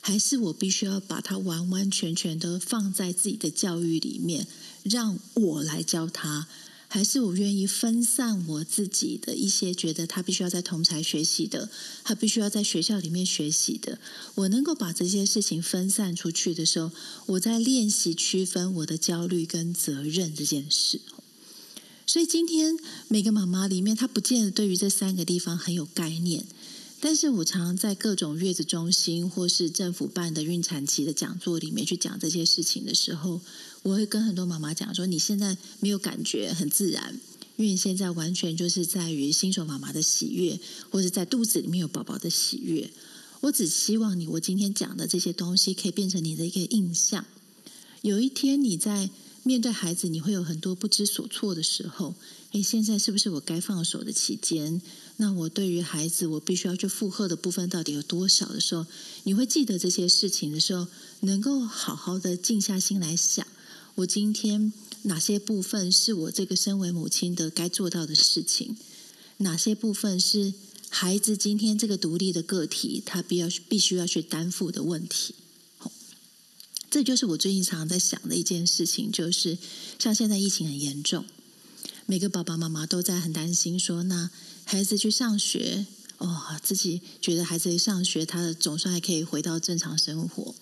[0.00, 4.48] 还是我必须要把它完完全全的放在自己的教育里面，
[4.82, 6.48] 让我来教他？
[6.92, 11.70] 还是我愿意分散我自己的一些觉得他必须要在同才学习的，
[12.04, 13.98] 他必须要在学校里面学习的。
[14.34, 16.90] 我能够把这些事情分散出去的时候，
[17.24, 21.00] 我在练习区分我的焦虑跟责任这件事。
[22.04, 22.76] 所以今天
[23.08, 26.44] 每个妈妈里面，她不见得对于这三个地方很有概念。
[27.04, 33.40] 但是我常常在各种月子中心或是政府办的孕产期的讲座里面去讲这些事情的时候，
[33.82, 37.18] 我会跟很多妈妈讲说：你现在没有感觉很自然，
[37.56, 40.60] 因为你现在完全就是在于新手妈妈的喜悦，
[40.90, 42.88] 或者在肚子里面有宝宝的喜悦。
[43.40, 47.26] 我只希望你，我今天讲的这些东西可以变成你的一个印象。
[48.02, 49.10] 有一天你在
[49.42, 52.14] 面对孩子，你会有很多不知所措的时候。
[52.52, 54.80] 诶，现在是不是我该放手的期间？
[55.22, 58.84] 那我对于孩子，我必须要去负荷的部分到底有多少的时候，
[59.22, 60.88] 你会记得这些事情的时候，
[61.20, 63.46] 能够好好的静下心来想，
[63.94, 68.76] 我今天哪些部分是我这个身为母亲的该做到的事情，
[69.36, 70.54] 哪些部分是
[70.88, 75.36] 孩子今天这个独立的个体他必要必须要去担负的问题。
[76.90, 79.56] 这就是我最近常常在想的一件事情，就是
[80.00, 81.24] 像现在疫情很严重，
[82.06, 84.28] 每个爸爸妈妈都在很担心说，那
[84.64, 85.86] 孩子去上学，
[86.18, 90.54] 哦，自己觉得孩子一上学，他总算还可以回到正常生活。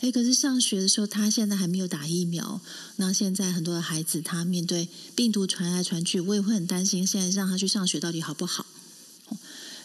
[0.00, 2.60] 诶，可是上学的时候，他现在还没有打疫苗，
[2.96, 8.66] 那现在很多的孩子他面对病毒传来传去，我也会很担心，现在让他去上学到底好不好？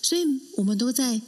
[0.01, 0.23] 所以
[0.57, 1.21] 我们都在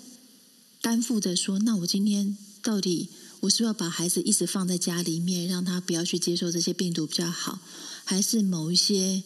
[0.81, 3.09] 担负着说，那我今天到底？
[3.41, 7.59] 我是要把孩子一直放在家里面，让他不要去接受这些病毒比较好，
[8.05, 9.23] 还是某一些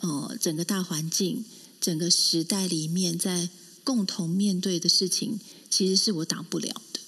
[0.00, 1.42] 呃整个大环境、
[1.84, 3.50] 整个时代里面在
[3.84, 7.00] 共同面对的事情，其实是我挡不了的。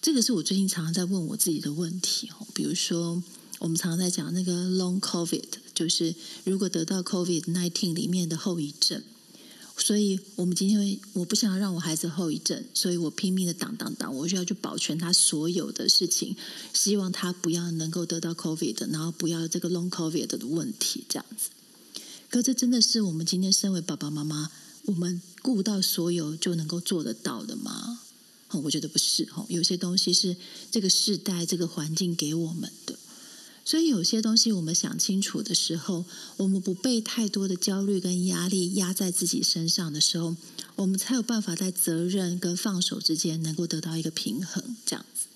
[0.00, 2.46] 这个是我最近常常在问我自己的问题哦。
[2.54, 3.22] 比如说，
[3.58, 9.02] 我们常常在讲那个 Long COVID，就是如果得到 COVID nineteen 里面的后遗症。
[9.76, 16.34] 所以，我们今天我不想要让我孩子后遗症，所以我拼命的挡挡挡，我就要去保全他所有的事情，
[16.72, 21.50] 希望他不要能够得到 COVID，然后不要这个 Long COVID 的问题这样子。
[22.30, 24.50] 可这真的是我们今天身为爸爸妈妈，
[24.84, 28.00] 我们顾到所有就能够做得到的吗？
[28.62, 30.34] 我觉得不是哦，有些东西是
[30.70, 32.96] 这个世代、这个环境给我们的。
[33.64, 36.04] 所以有些东西我们想清楚的时候，
[36.36, 40.36] 我们不被太多的焦虑跟压力压在自己身上的时候，
[40.76, 45.26] 我们才有办法在责任跟放手之间能够得到一个平衡，这样子。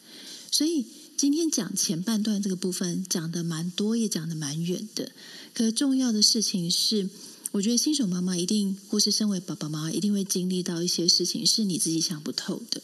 [0.53, 0.87] 所以
[1.21, 5.13] 今天讲前半段这个部分讲的蛮多，也讲的蛮远的。
[5.53, 7.11] 可重要的事情是，
[7.53, 12.81] 我觉得新手妈妈一定，或是身为爸爸妈妈一定会经历到一些事情，是你自己想不透的。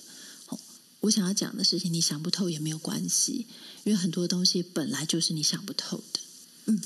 [1.01, 3.47] 我想要讲的事情，你想不透也没有关系，
[3.85, 6.21] 因为很多东西本来就是你想不透的。
[6.67, 6.79] 嗯，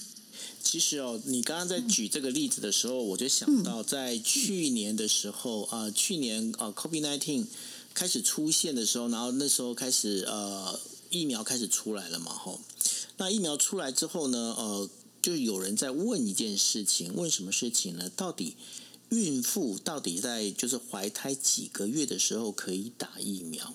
[0.63, 7.47] 其实哦，你刚刚在举这个例子的时候，我就想到在去年的时候啊、嗯呃，去年啊，COVID-19
[7.93, 10.79] 开始出现的时候，然后那时候开始呃，
[11.11, 12.61] 疫苗开始出来了嘛，吼。
[13.19, 14.89] 那疫苗出来之后呢，呃，
[15.21, 18.11] 就有人在问一件事情，问什么事情呢？
[18.17, 18.57] 到底
[19.11, 23.75] 孕妇到底在就是怀胎几个月的时候可以打疫苗？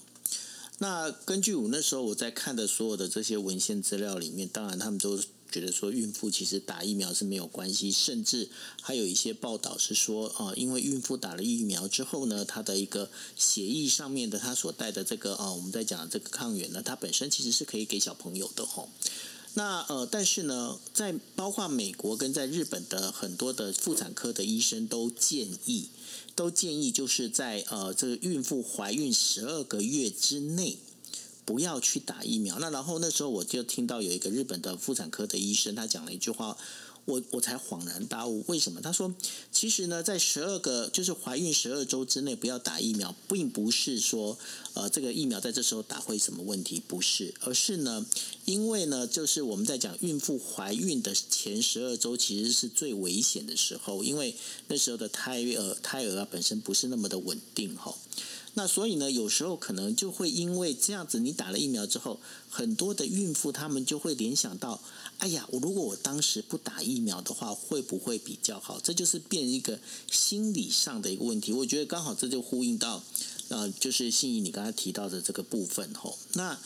[0.80, 5.20] 那根据我那时候我在看的所有的这些文献资料里面，当然他们都
[5.52, 8.50] 觉得说孕妇其实打疫苗是没有关系，甚至
[8.82, 18.90] 还有一些报道是说啊，因为孕妇打了疫苗之后呢，她的一个血液上面的她所带的这个啊，我们在讲这个抗原呢，它本身其实是可以给小朋友的吼。
[19.54, 25.90] 那呃，但是呢，在包括美国跟在日本的很多的妇产科的医生都建议。
[26.36, 30.78] 都建议就是在呃这个孕妇怀孕十二个月之内
[31.46, 32.58] 不要去打疫苗。
[32.60, 36.58] 那然后那时候我就听到有一个日本的妇产科的医生，他讲了一句话，
[37.06, 38.82] 我我才恍然大悟，为什么？
[38.82, 39.14] 他说，
[39.52, 44.38] 其实呢，在十二个就是怀孕十二周之内不要打疫苗，并不是说
[44.74, 48.04] 呃这个疫苗在这时候打会什么问题，不是，而是呢，
[48.46, 54.36] 因为呢，就是我们在讲孕妇怀孕的前十二周其实是最危险的时候，因为
[54.68, 57.96] 那时候的胎儿胎儿啊本身不是那么的稳定哈。
[58.58, 64.82] 那所以呢，有时候可能就会因为这样子，你打了疫苗之后，很多的孕妇她们就会联想到，
[65.18, 68.80] 哎呀，我如果我当时不打疫苗的话，会不会比较好？
[68.80, 71.52] 这就是变一个心理上的一个问题。
[71.52, 73.04] 我觉得刚好这就呼应到，
[73.50, 76.18] 呃，就是信仪你刚才提到的这个部分吼。
[76.34, 76.58] 那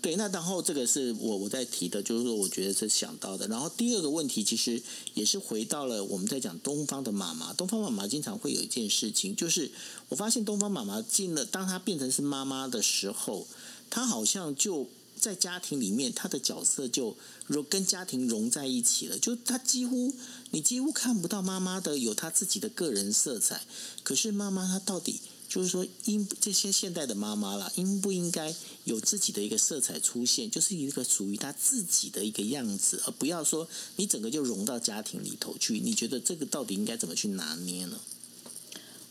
[0.00, 3.48] 对，那然后这个是我我在提的，就是说我觉得是想到的。
[3.48, 4.80] 然后第二个问题，其实
[5.14, 7.52] 也是回到了我们在讲东方的妈妈。
[7.54, 9.72] 东方妈妈经常会有一件事情，就是
[10.10, 13.46] 我发现东方妈妈进了，当她变成是妈妈的时候，
[13.88, 19.18] 她好像就在家庭里面，她的角色就融跟家庭融在一起了。
[19.18, 20.14] 就她几乎
[20.50, 23.62] 你几乎看不到妈妈的有她自己的个人色彩。
[24.02, 25.20] 可是妈妈她到底？
[25.54, 35.78] 就是说，应这些现代的妈妈啦，应不应该有自己的一个色彩出现，就是一个属于她自己的一个样子，而不要说你整个就融到家庭里头去。
[35.78, 38.00] 你觉得这个到底应该怎么去拿捏呢？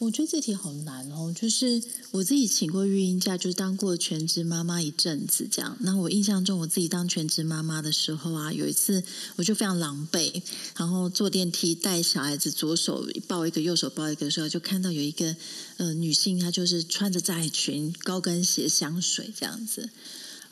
[0.03, 5.77] 我觉得这题好难哦，就是我自己请过育婴假，就是当过全职妈妈一阵子这样。
[5.79, 9.01] 那我印象中，我自己当全职妈妈的时候啊，有一次
[9.37, 10.41] 我就非常狼狈，
[10.75, 15.35] 然后坐电梯带小孩子，左手抱一个，右手抱一个的时候，就看到有一个
[15.77, 19.89] 呃女性，她就是穿着窄裙、高跟鞋、香水这样子。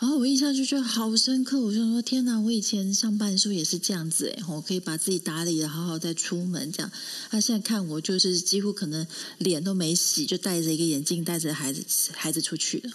[0.02, 2.40] 然后我印象就觉得好深刻，我就说天哪！
[2.40, 6.92] 我以前上班的时候也是这样子诶，我可以把自己打理得好好再出门这样。
[7.30, 9.06] 他现在看我就是几乎可能
[9.38, 11.84] 脸都没洗，就戴着一个眼镜，带着孩子
[12.14, 12.90] 孩子出去的。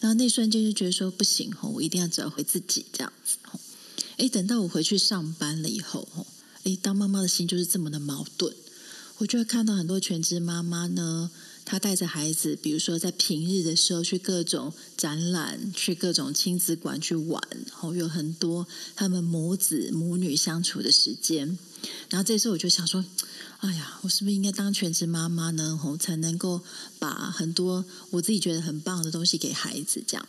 [0.00, 3.36] 然后那瞬间就觉得说不行，我一定要找回自己这样子。
[4.16, 6.08] 哎，等到我回去上班了以后，
[6.64, 8.54] 哎，当妈妈的心就是这么的矛盾。
[9.18, 11.30] 我就会看到很多全职妈妈呢。
[11.64, 21.58] 他带着孩子，比如说在平日的时候去各种展览，去各种亲子馆去玩，然后有很多他们母子母女相处的时间。
[22.10, 23.04] 然后这时候我就想说，
[23.60, 25.78] 哎呀，我是不是应该当全职妈妈呢？
[25.82, 26.60] 吼，才能够
[26.98, 30.28] 把很多我自己觉得很棒的东西给孩子这样。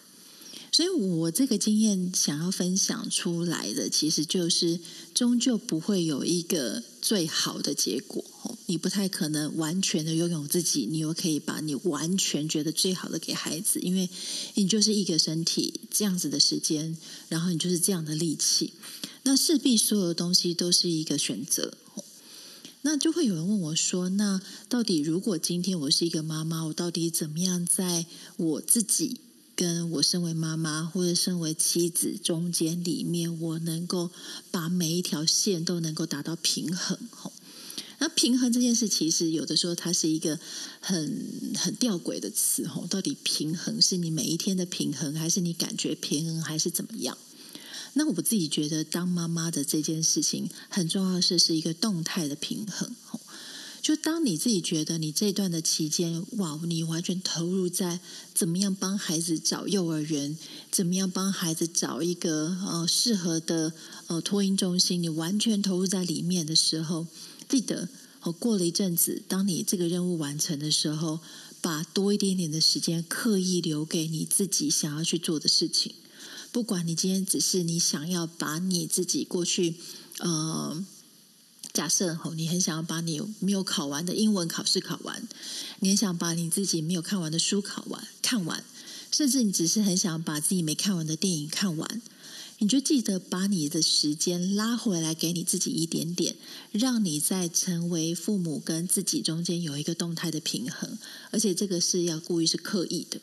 [0.74, 4.80] 所以我这个经验想要分享出来的，其实就是
[5.14, 8.26] 终究不会有一个最好的结果。
[8.66, 14.10] 你不太可能完全的拥有自己，你又可以把你完全觉得最好的给孩子，因为
[14.56, 16.98] 你就是一个身体这样子的时间，
[17.30, 18.74] 然后你就是这样的力气，
[19.22, 21.76] 那势必所有的东西都是一个选择。
[22.82, 28.08] 那就会有人问我说：“那到底如果今天我是一个妈妈，我到底怎么样在
[28.38, 29.20] 我自己？”
[29.56, 34.12] 跟我身为妈妈或者身为妻子中间里面，我能够
[34.52, 36.98] 把每一条线都能够达到平衡。
[38.00, 40.38] 那平衡这件事，其实有的时候它是一个
[40.82, 42.68] 很很吊诡的词。
[42.68, 47.18] 吼，到底平衡是你每一天的平衡，还是你感觉平衡，还是怎么样？
[47.94, 52.94] 那我自己觉得，当妈妈的这件事情很重要的是，是一个动态的平衡。
[53.84, 58.00] 就当你自己觉得你这段的期间，哇，你完全投入在
[58.34, 60.38] 怎么样帮孩子找幼儿园，
[60.72, 63.74] 怎么样帮孩子找一个呃适合的
[64.08, 67.08] 呃托婴中心，你完全投入在里面的时候，
[67.50, 67.90] 记得
[68.22, 71.20] 哦，过了一阵子，当你这个任务完成的时候，
[71.60, 75.94] 把多一点点的时间刻意留给你自己想要去做的事情，
[76.54, 79.76] 不管你今天只是你想要把你自己过去
[80.20, 80.86] 呃。
[81.74, 85.28] 假设吼，你很想要把你没有考完的英文考试考完，
[85.80, 88.64] 你很想把你自己没有看完的书考完看完，
[89.12, 92.02] 甚至你只是很想把自己没看完的电影看完，
[92.60, 96.36] 你就记得把你的时间拉回来，给你自己一点点，
[96.72, 101.00] 让你在成为父母跟自己中间有一个动态的平衡，
[101.32, 103.20] 而且这个是要故意是刻意的。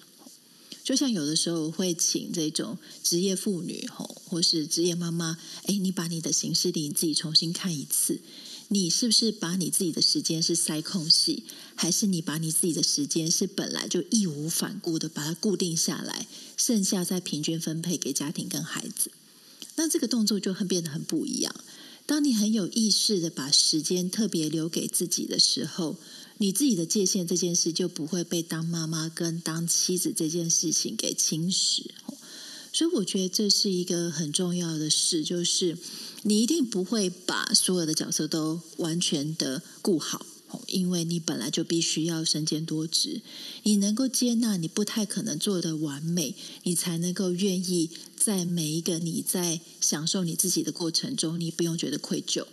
[0.82, 8.20] 就像有的时候会请这种职业妇女吼，或是职业妈妈，哎，你把你的行事历你自己重新看一次，
[8.68, 19.10] 你是不是把你自己的时间是塞空隙，还是你把你自己的时间是本来就义无反顾的把它固定下来，剩下再平均分配给家庭跟孩子？
[19.76, 21.54] 那这个动作就很变得很不一样。
[22.06, 25.96] 当你很有意识的把时间特别留给自己的时候。
[26.42, 31.84] 你自己的界限这件事就不会被当妈妈跟当妻子这件事情给侵蚀，
[32.72, 35.76] 所以我觉得这是一个很重要的事，就是
[36.22, 40.24] 你一定不会把所有的角色都完全的顾好，
[40.68, 43.20] 因为你本来就必须要身兼多职，
[43.64, 52.46] 你能够接纳你不太可能做得完美，你才能够愿意在每一个你在享受你自己的过程中，你不用觉得愧疚。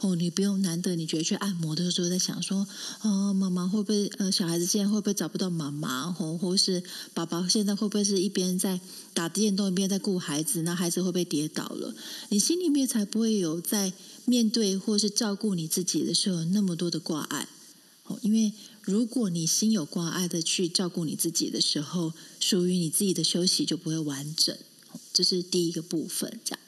[0.00, 2.66] 哦，你不用难得你觉得去按摩的时候在想说，
[3.00, 6.12] 哦，妈妈会不会呃小孩子现在会不会找不到妈妈？
[6.12, 6.82] 或或是
[7.14, 8.78] 爸爸现在会不会是一边在
[9.14, 10.60] 打电动一边在顾孩子？
[10.62, 11.94] 那孩子会不会跌倒了？
[12.28, 13.92] 你心里面才不会有在
[14.26, 17.48] 面对或是照顾你自己的时候那么多的挂碍。
[18.04, 24.54] 哦，因为如果你心有挂碍的去照顾你自己的时候，属于你自己的休息就不会完整。
[25.12, 26.60] 这是第一个部分，这样。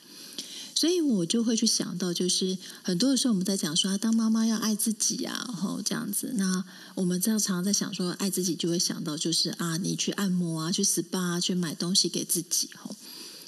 [0.78, 6.32] 所以我就会去想到，就是很多的时候我们在讲说，当妈妈要爱自己啊，然后这样子。
[6.36, 6.64] 那
[6.94, 12.94] 我们这样常常在想说，爱自己就会想到就是啊，你去按摩啊，去 SPA 啊，去买东西给自己吼。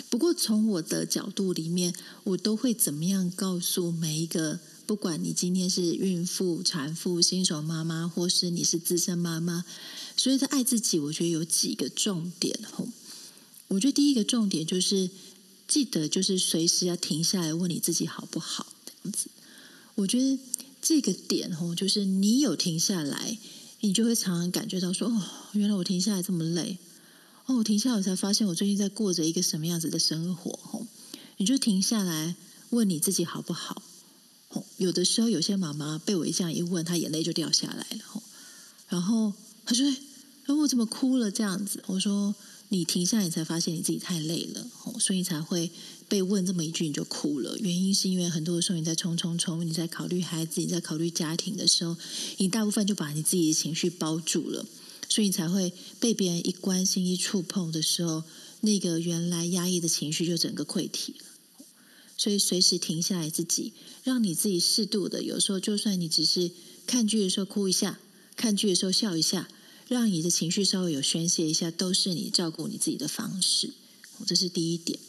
[0.09, 9.65] 不过从我的角度里面，我都会怎么样告诉每一个，不管你今天是孕妇、产妇、新手妈妈，或是你是资深妈妈，
[10.17, 12.89] 所以在爱自己，我觉得有几个重点吼。
[13.69, 15.09] 我觉得第一个重点就是。
[15.71, 19.29] 记得就是随时要停下来问你自己好不好这样子。
[19.95, 20.37] 我觉得
[20.83, 23.39] 这个点哦，就是你有停下来，
[23.79, 26.79] 你就会常常感觉到说哦，原来我停下来这么累
[27.47, 30.85] 哦，我停下来我才发现我最近在过着一个什么样子的生活哦。
[31.37, 32.35] 你就停下来
[32.71, 33.81] 问你自己好不好
[34.49, 34.65] 哦。
[34.77, 38.21] 有的时候有些妈妈被我这样一问，她眼泪就掉下来了哦。
[38.89, 39.33] 然后
[39.65, 39.87] 她说
[40.47, 42.35] ：“哎，我怎么哭了？”这样子，我说。
[42.73, 44.65] 你停下来，你才发现你自己太累了，
[45.01, 45.73] 所以才会
[46.09, 47.59] 被问这么一句你就哭了。
[47.59, 51.97] 原因是因为很多的时候你在冲冲冲，你在考虑孩子，你在考虑家庭的时候，
[52.39, 54.65] 你大部分就把你自己的情绪包住了，
[55.09, 58.23] 所以你才会被别人一关心、一触碰的时候，
[58.61, 61.25] 那个原来压抑的情绪就整个溃堤了。
[62.17, 63.73] 所以随时停下来，自己
[64.05, 66.53] 让你自己适度的，有时候就算你只是
[66.87, 67.99] 看剧的时候哭一下，
[68.37, 69.49] 看剧的时候笑一下。
[69.91, 73.73] 让你的情绪稍微有宣泄一下，都是你照顾你自己的方式。
[74.25, 75.01] 这是第一点。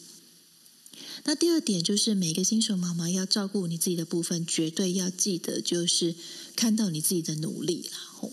[1.22, 6.16] 那第二点就是，每个新手妈妈要照顾你自己的部分，绝对要记得，就是
[6.56, 8.30] 看到你自己的努力啦。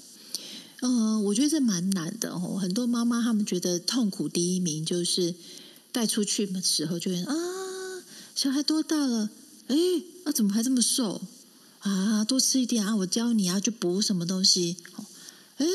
[0.80, 2.58] 呃，我觉得这蛮难的哦。
[2.60, 5.36] 很多妈妈她们觉得痛苦第一名就是
[5.92, 7.36] 带出去的时候，就会啊，
[8.34, 9.30] 小孩多大了？
[9.68, 9.78] 哎，
[10.24, 11.22] 啊，怎么还这么瘦？
[11.82, 14.78] 啊，多吃一点啊，我教你啊，去补什么东西？
[15.58, 15.68] 哎。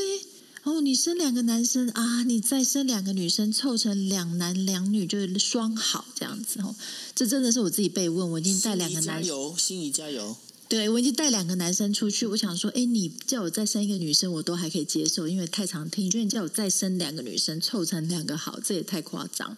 [0.84, 6.74] 你生两个男生啊，你再生两个女生，凑成两男两女就是双好这样子哦。
[7.14, 10.36] 这真的是我自己被问，我已经带两个男生，加油，心仪加油。
[10.68, 16.06] 对，我已经带两个男生出去，我想说，哎，你叫我再生一个女生，我都还可以接受，因为太常听。
[16.06, 19.56] 你觉得你叫我再生两个女生，凑成两个好，这也太夸张。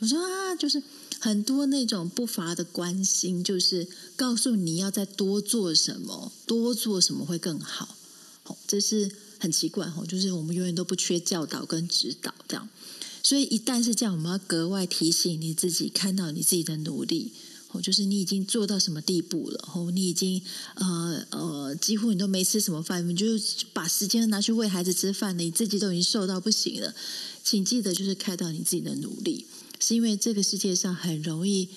[0.00, 0.82] 我说啊，就是
[1.20, 3.86] 很多那种不乏的关心，就是
[4.16, 7.96] 告诉你要再多做什么，多做什么会更好。
[8.44, 9.10] 哦，这是。
[9.38, 12.68] 很奇怪哈，就是我们永远都不缺教导跟指导这样，
[13.22, 17.32] 所以一旦是这样，我们要格外提醒你自己，看到你自己的努力，
[17.72, 20.40] 哦，就是你已经做到什么地步了，哦，你已经
[20.76, 23.26] 呃呃，几乎你都没吃什么饭，你就
[23.72, 26.94] 把时间拿去喂孩子吃饭，你自己都已经瘦到不行了，
[27.44, 29.44] 请记得就是看到你自己的努力，
[29.80, 31.68] 是因为这个世界上很容易，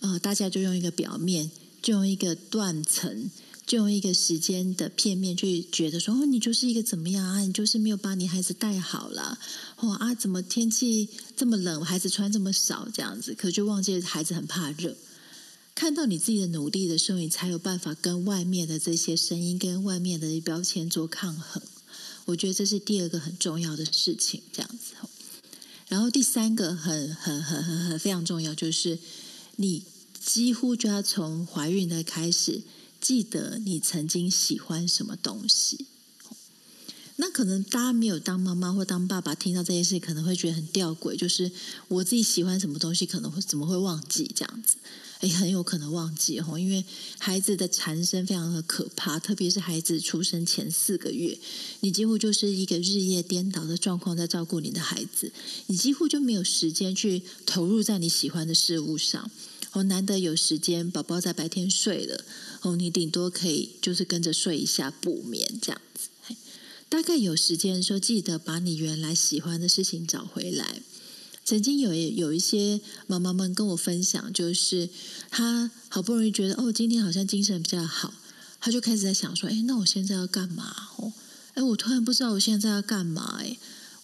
[0.00, 1.50] 呃，大家就用一个表面，
[1.80, 3.30] 就用一个断层。
[3.66, 7.40] 就用一个时间的片面去觉得说，哦，你就是一个怎么样啊？
[7.40, 9.38] 你就是没有把你孩子带好了，
[9.78, 14.96] 哦啊，怎么天气这么冷，孩子穿这么少这样子，可就忘记孩子很怕热。
[15.74, 21.60] 看到你自己的努力的时候，你才有办法跟外面的这些声音、跟外面的标签做抗衡。
[22.26, 24.94] 我觉得这是第二个很重要的事情，这样子。
[25.88, 28.98] 然后第三个很很很很很非常重要，就是
[29.56, 29.82] 你
[30.24, 32.62] 几乎就要从怀孕的开始。
[33.06, 35.86] 记得你曾经喜欢什么东西？
[37.14, 41.52] 那可能大家没有当妈妈或当爸爸，听到这件事可能会觉得很吊诡，就是
[41.86, 44.74] 我自己喜欢什么东西，可能会怎么会忘记这样子？
[45.20, 46.84] 哎，很有可能忘记哦，因为
[47.18, 51.38] 孩子的产生非常的可怕，特别是孩子出生前四个月，
[51.82, 55.30] 你几乎就是一个日夜颠倒的状况在照顾你的孩子，
[55.68, 59.30] 你几乎就没有时间去投入在你喜欢的事物上。
[59.72, 62.24] 我难得有时间，宝宝在白天睡了，
[62.62, 66.08] 哦，你顶多可以就是跟着睡一下补眠这样子。
[66.88, 70.80] 大概有时间的时候，记得把你原来喜欢的事情找回来。
[71.44, 74.88] 曾经有有一些妈妈们跟我分享，就是
[75.30, 78.14] 她好不容易觉得哦，今天好像精神比较好，
[78.60, 80.74] 她就开始在想说，哎，那我现在要干嘛？
[80.98, 81.12] 哦，
[81.54, 83.56] 哎，我突然不知道我现在要干嘛，哎。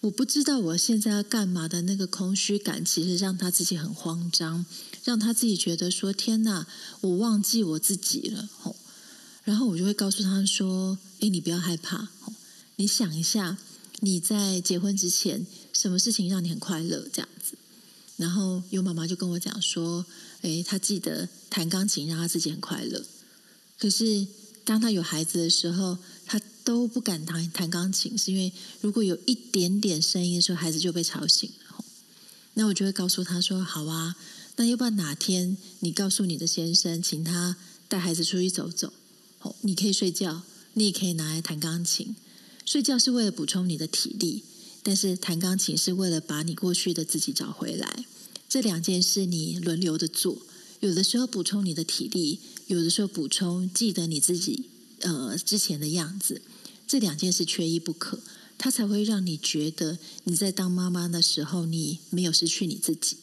[0.03, 4.65] 我不知道我现在要干嘛的那个空虚感，其实让他自己很慌张，
[5.05, 6.67] 让他自己觉得说：“天哪，
[6.99, 8.75] 我忘记我自己了。”吼，
[9.45, 12.09] 然后我就会告诉他说：“诶，你不要害怕，
[12.75, 13.57] 你想一下，
[14.01, 17.07] 你在结婚之前，什么事情让你很快乐？
[17.13, 17.55] 这样子。”
[18.17, 20.05] 然后有妈妈就跟我讲说
[20.43, 23.05] ：“诶，她记得弹钢琴让她自己很快乐。”
[23.79, 24.27] 可是
[24.65, 25.97] 当她有孩子的时候，
[26.63, 28.51] 都不敢弹弹钢琴，是因为
[28.81, 31.85] 如果有一点点声音的时候，孩子就被吵醒了。
[32.55, 34.15] 那我就会告诉他说：“好啊，
[34.57, 37.57] 那要不然哪天你告诉你的先生，请他
[37.87, 38.93] 带孩子出去走走。
[39.41, 40.43] 哦，你可以睡觉，
[40.73, 42.15] 你也可以拿来弹钢琴。
[42.65, 44.43] 睡觉是为了补充你的体力，
[44.83, 48.05] 但是弹钢琴是为了把你过去的自己找回来。
[48.47, 50.37] 这两件事你轮流的做，
[50.79, 56.41] 有的时候补充你的体力，有的时候补充记得你自己呃之前的样子。
[56.93, 58.19] 这两件事缺一不可。”
[58.55, 63.17] 他才会让你觉得你在当妈妈的时候，你没有失去你自己。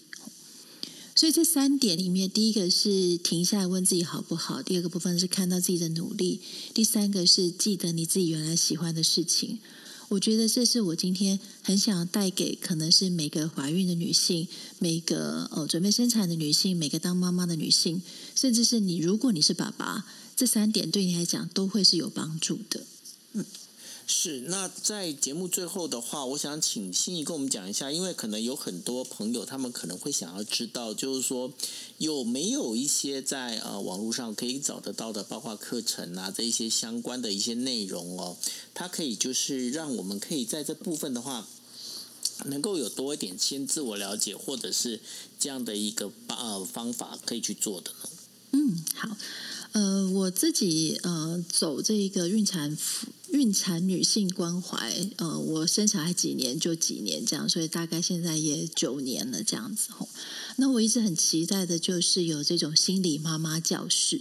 [1.14, 6.40] 所以这三点里面，第一个是停下来问自己好不好；第二个部分是看到自己的努力；
[6.74, 9.60] 第三个是记得你自己原来喜欢的事情。
[10.08, 14.48] 我觉得这是我今天很想带给可能是每个怀孕的女性、
[14.78, 18.02] 每个哦准备生产的女性、每个当妈妈的女性，
[18.34, 20.04] 甚至是你，如果你是爸爸，
[20.36, 22.84] 这三点对你来讲都会是有帮助的。
[23.32, 23.44] 嗯。
[24.12, 31.52] 是，那在节目最后的话，我想请心怡跟我们讲一下，因为可能有很多朋友他们可能会想要知道，就是说
[31.98, 38.36] 有没有一些在呃网络上可以找得到的，包括课程啊这一些相关的一些内容哦，
[38.74, 41.46] 它可以就是让我们可以在这部分的话，
[42.46, 44.98] 能够有多一点先自我了解，或者是
[45.38, 48.08] 这样的一个呃方法可以去做的呢？
[48.50, 49.16] 嗯，好。
[49.72, 60.08] 呃，我自己呃走这个孕产妇孕产女性关怀，呃，我生小孩几年就几年这样，所以大概现在也九年了这样子吼。
[60.56, 64.20] 那我一直很期待的就是有这种心理妈妈教室。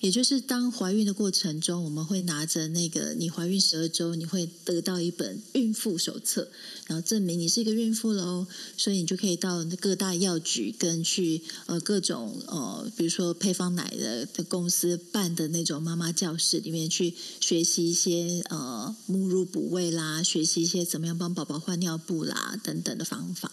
[0.00, 6.48] 也就是当怀孕的过程中，我们会拿着那个你怀孕十二周，你会得到一本孕妇手册，
[6.86, 8.46] 然后证明你是一个孕妇了哦。
[8.76, 23.50] 所以你就可以到各大药局跟去呃各种呃，比如说配方奶的的公司办的那种妈妈教室里面去学习一些呃母乳哺喂啦，学习一些怎么样帮宝宝换尿布啦等等的方法。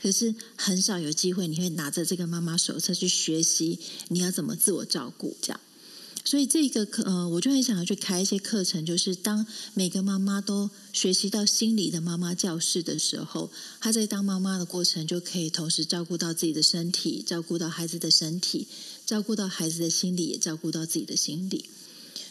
[0.00, 3.78] 可是很少有机会你会拿着这个妈妈手册去学习
[4.08, 5.60] 你要怎么自我照顾这样。
[6.24, 9.44] 所以这个课，呃，我就很想要去开一些课程，就是当
[9.74, 13.50] 每个妈妈都学习到心理的妈妈教室的时候，
[13.80, 18.68] 她在当妈妈的过程就可以同时照顾到自己的身体，照顾到孩子的身体，
[19.04, 21.64] 照顾到孩子的心理，也照顾到自己的心理。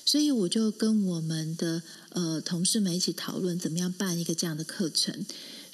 [0.05, 5.25] 所以我就跟我们的呃同事们一起讨论，怎么样办一个这样的课程。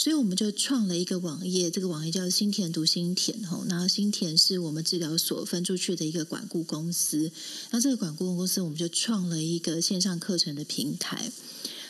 [0.05, 3.65] 所以我们就创了一个网页，这个网页叫“心田读心田”吼。
[3.67, 7.31] 然后心田是我们治疗所分出去的一个管顾公司。
[7.71, 11.31] 那这个管顾公司，我们就创了一个线上课程的平台。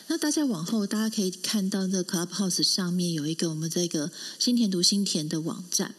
[0.06, 4.10] 那大家往后大家可以看到，这个 Clubhouse 上面有一个我们这个
[4.40, 5.94] “心田读心田”的网站。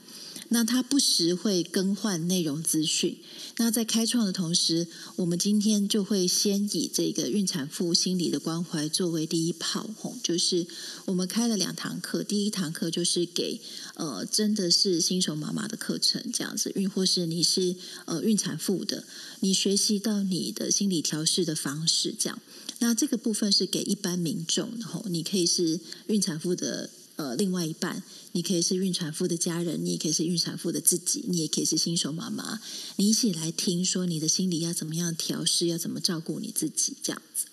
[0.49, 3.17] 那它不时会更换内容资讯。
[3.57, 4.87] 那在开创的同时，
[5.17, 10.65] 我们今天就会先以这个孕产妇心理的关怀作为第一炮，吼，就是
[11.05, 12.23] 我们开了两堂课。
[12.23, 13.59] 第一堂课就是给
[13.95, 17.75] 呃真的是新手妈妈的课程，这样子，孕或是你是
[18.05, 19.03] 呃孕产妇的，
[19.41, 22.39] 你学习到你的心理调试的方式，这样。
[22.79, 26.89] 那这个部分是给一般民众，吼，你可以是孕产妇的。
[27.18, 28.01] 呃，另外一半，
[28.32, 32.61] 你可以是孕产妇的家人，你也可以是孕产妇的自己，你也可以是新手妈妈，
[32.95, 37.47] 你一起来听说你的心理要怎么样调试，要怎么照顾你自己，这样子。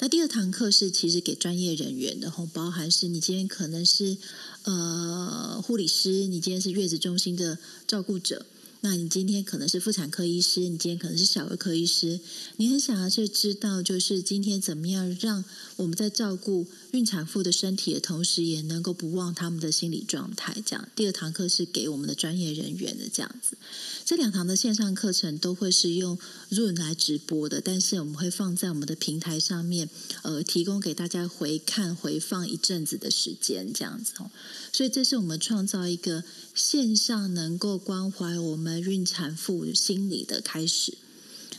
[0.00, 4.16] 那第二堂课是其实给专业人员的，吼，包含是你今天可能是
[4.62, 8.46] 呃护理师，你今天是月子中心的照顾者。
[8.80, 12.20] 那你今天可能是妇产科医师，你今天可能是小儿科医师，
[12.56, 15.44] 你很想要去知道，就是今天怎么样让
[15.76, 20.56] 我们在照顾孕产妇的身体的同时，也能够不忘他们的心理状态。
[20.64, 23.56] 这样，第二堂课是给我们的专业人员的，这样子。
[24.04, 26.16] 这两堂的线上课程都会是用
[26.50, 29.90] Zoom 来直播的，但是我们会放在我们的平台上面，
[30.22, 34.30] 呃，提供给大家回看、回放一阵子的时间，这样子哦。
[34.72, 36.22] 所以，这是我们创造一个
[36.58, 38.82] 线上能够关怀我们。
[38.82, 40.98] 孕产妇心理的开始，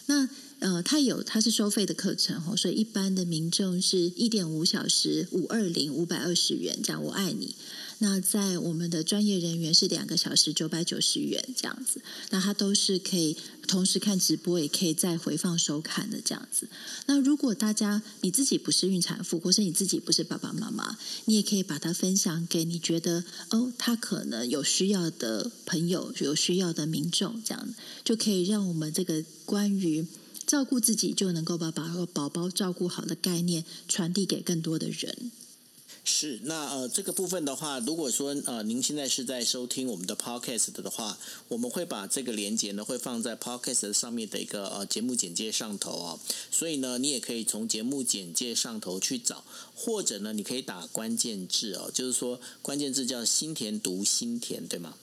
[0.07, 0.27] 那
[0.59, 7.55] 呃，它有它是收费的课程哦，所以一般的民众是一点五小时五二零五百二十元，这样我爱你。
[8.01, 13.35] 那在我们的专业人员是两个小时九百九十元这样子，那它都是可以
[13.67, 16.69] 同时看直播，也可以再回放收看的这样子。
[17.07, 27.75] 那如果大家你自己不是孕产妇，或是你自己不是爸爸妈妈，你也可以把它分享给你觉得哦，他可能有需要的朋友，有需要的民众，这样
[28.05, 30.05] 就可以让我们这个关于
[30.47, 35.31] 照顾自己就能够把把宝宝照顾好的概念传递给更多的人。
[36.11, 41.15] 是，那呃，这个部分的话，如果说呃，您现在是在收听我们的 podcast 的话，
[41.47, 46.19] 我们会把这个连接呢，会放在 podcast 上面的一个呃节目简介上头哦。
[46.49, 49.43] 所以呢，你也可以从节目简介上头去找，
[49.75, 54.95] 或者呢，你可以打关键字哦，就是说关键字叫心田读心田，对吗？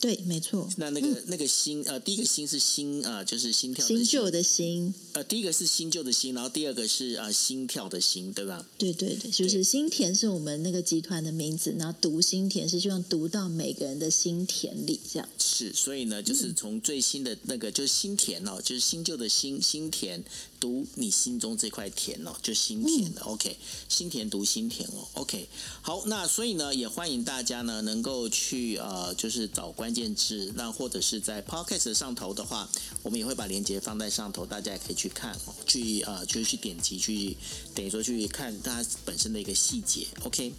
[0.00, 0.66] 对，没错。
[0.78, 3.96] 那那个、嗯、那个心呃，第一个心是心呃，就是心跳的心。
[3.98, 4.94] 新旧的心。
[5.12, 8.66] 呃，第一个是新旧的心，然后第二个是呃心跳的心，对吧？
[8.78, 15.28] 对对对，就是心田是我们那个集团的名字，然后读心田是希望读到每个人的心田里，这样。
[15.38, 20.24] 是，所以呢，就是从最新的那个、嗯、就是心田哦，就是新旧的心心田，
[20.60, 23.56] 读你心中这块田哦，就心田的、嗯、OK，
[23.88, 25.48] 心田读心田哦，OK。
[25.82, 29.90] 好，那所以呢，也欢迎大家呢能够去呃，就是找关。
[29.90, 32.70] 键字，那或者是在 Podcast 上头的话，
[33.02, 37.36] 我们也会把链接放在上头，大家也可以去看，哦去呃，就是去点击，去
[37.74, 40.06] 等于说去看它本身的一个细节。
[40.22, 40.52] OK，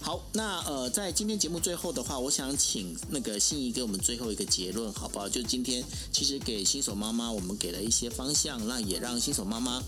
[0.00, 5.28] 好，那呃，在今天节目最后的话，我想请那个心怡给我们最后一个结论，好不好？
[5.28, 9.82] 就今天其实给新手妈妈，我们给了一些方向，那也让新手妈妈。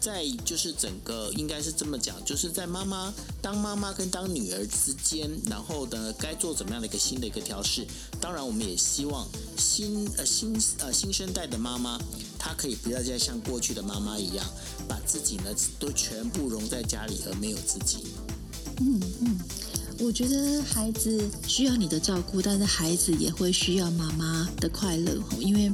[0.00, 7.86] 在就是整个应该是这么讲，就是在妈妈当妈妈跟当女儿之间，然后呢，该做怎么样的一个新的一个调试？
[8.18, 12.00] 当然，我们也希望新呃新呃新生代的妈妈，
[12.38, 14.46] 她可以不要再像过去的妈妈一样，
[14.88, 17.98] 把自己呢都全部融在家里，而没有自己。
[18.80, 19.38] 嗯嗯，
[19.98, 25.70] 我觉得孩子需要你的照顾，但是孩子也会需要妈妈的快乐，因为。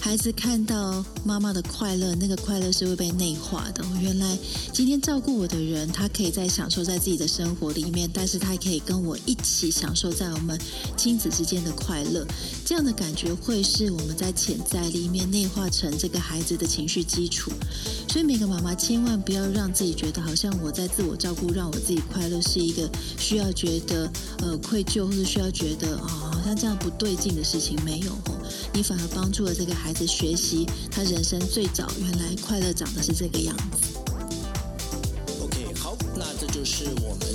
[0.00, 3.84] 孩子看到妈妈的快乐，那个快乐是会被内化的。
[4.00, 4.38] 原来
[4.72, 10.58] 今天照顾我的人，他可以在享受在自己的生活里面，但是他也可以跟我一起享受在我们
[10.96, 12.26] 亲子之间的快乐。
[12.64, 17.50] 这样的感觉会是我们在潜在里面内化成这个孩子的情绪基础。
[18.18, 27.78] 所以每个妈妈千万不要让自己觉得好像我在自我照顾，让我自己快乐是一个需要觉得呃愧疚，或者需要觉得啊、哦、好像这样不对劲的事情。
[27.84, 28.34] 没有哦，
[28.74, 33.96] 你反而帮助了这个孩子学习他人生最早原来快乐长的是这个样子。
[35.40, 37.27] OK，好，那这就是我们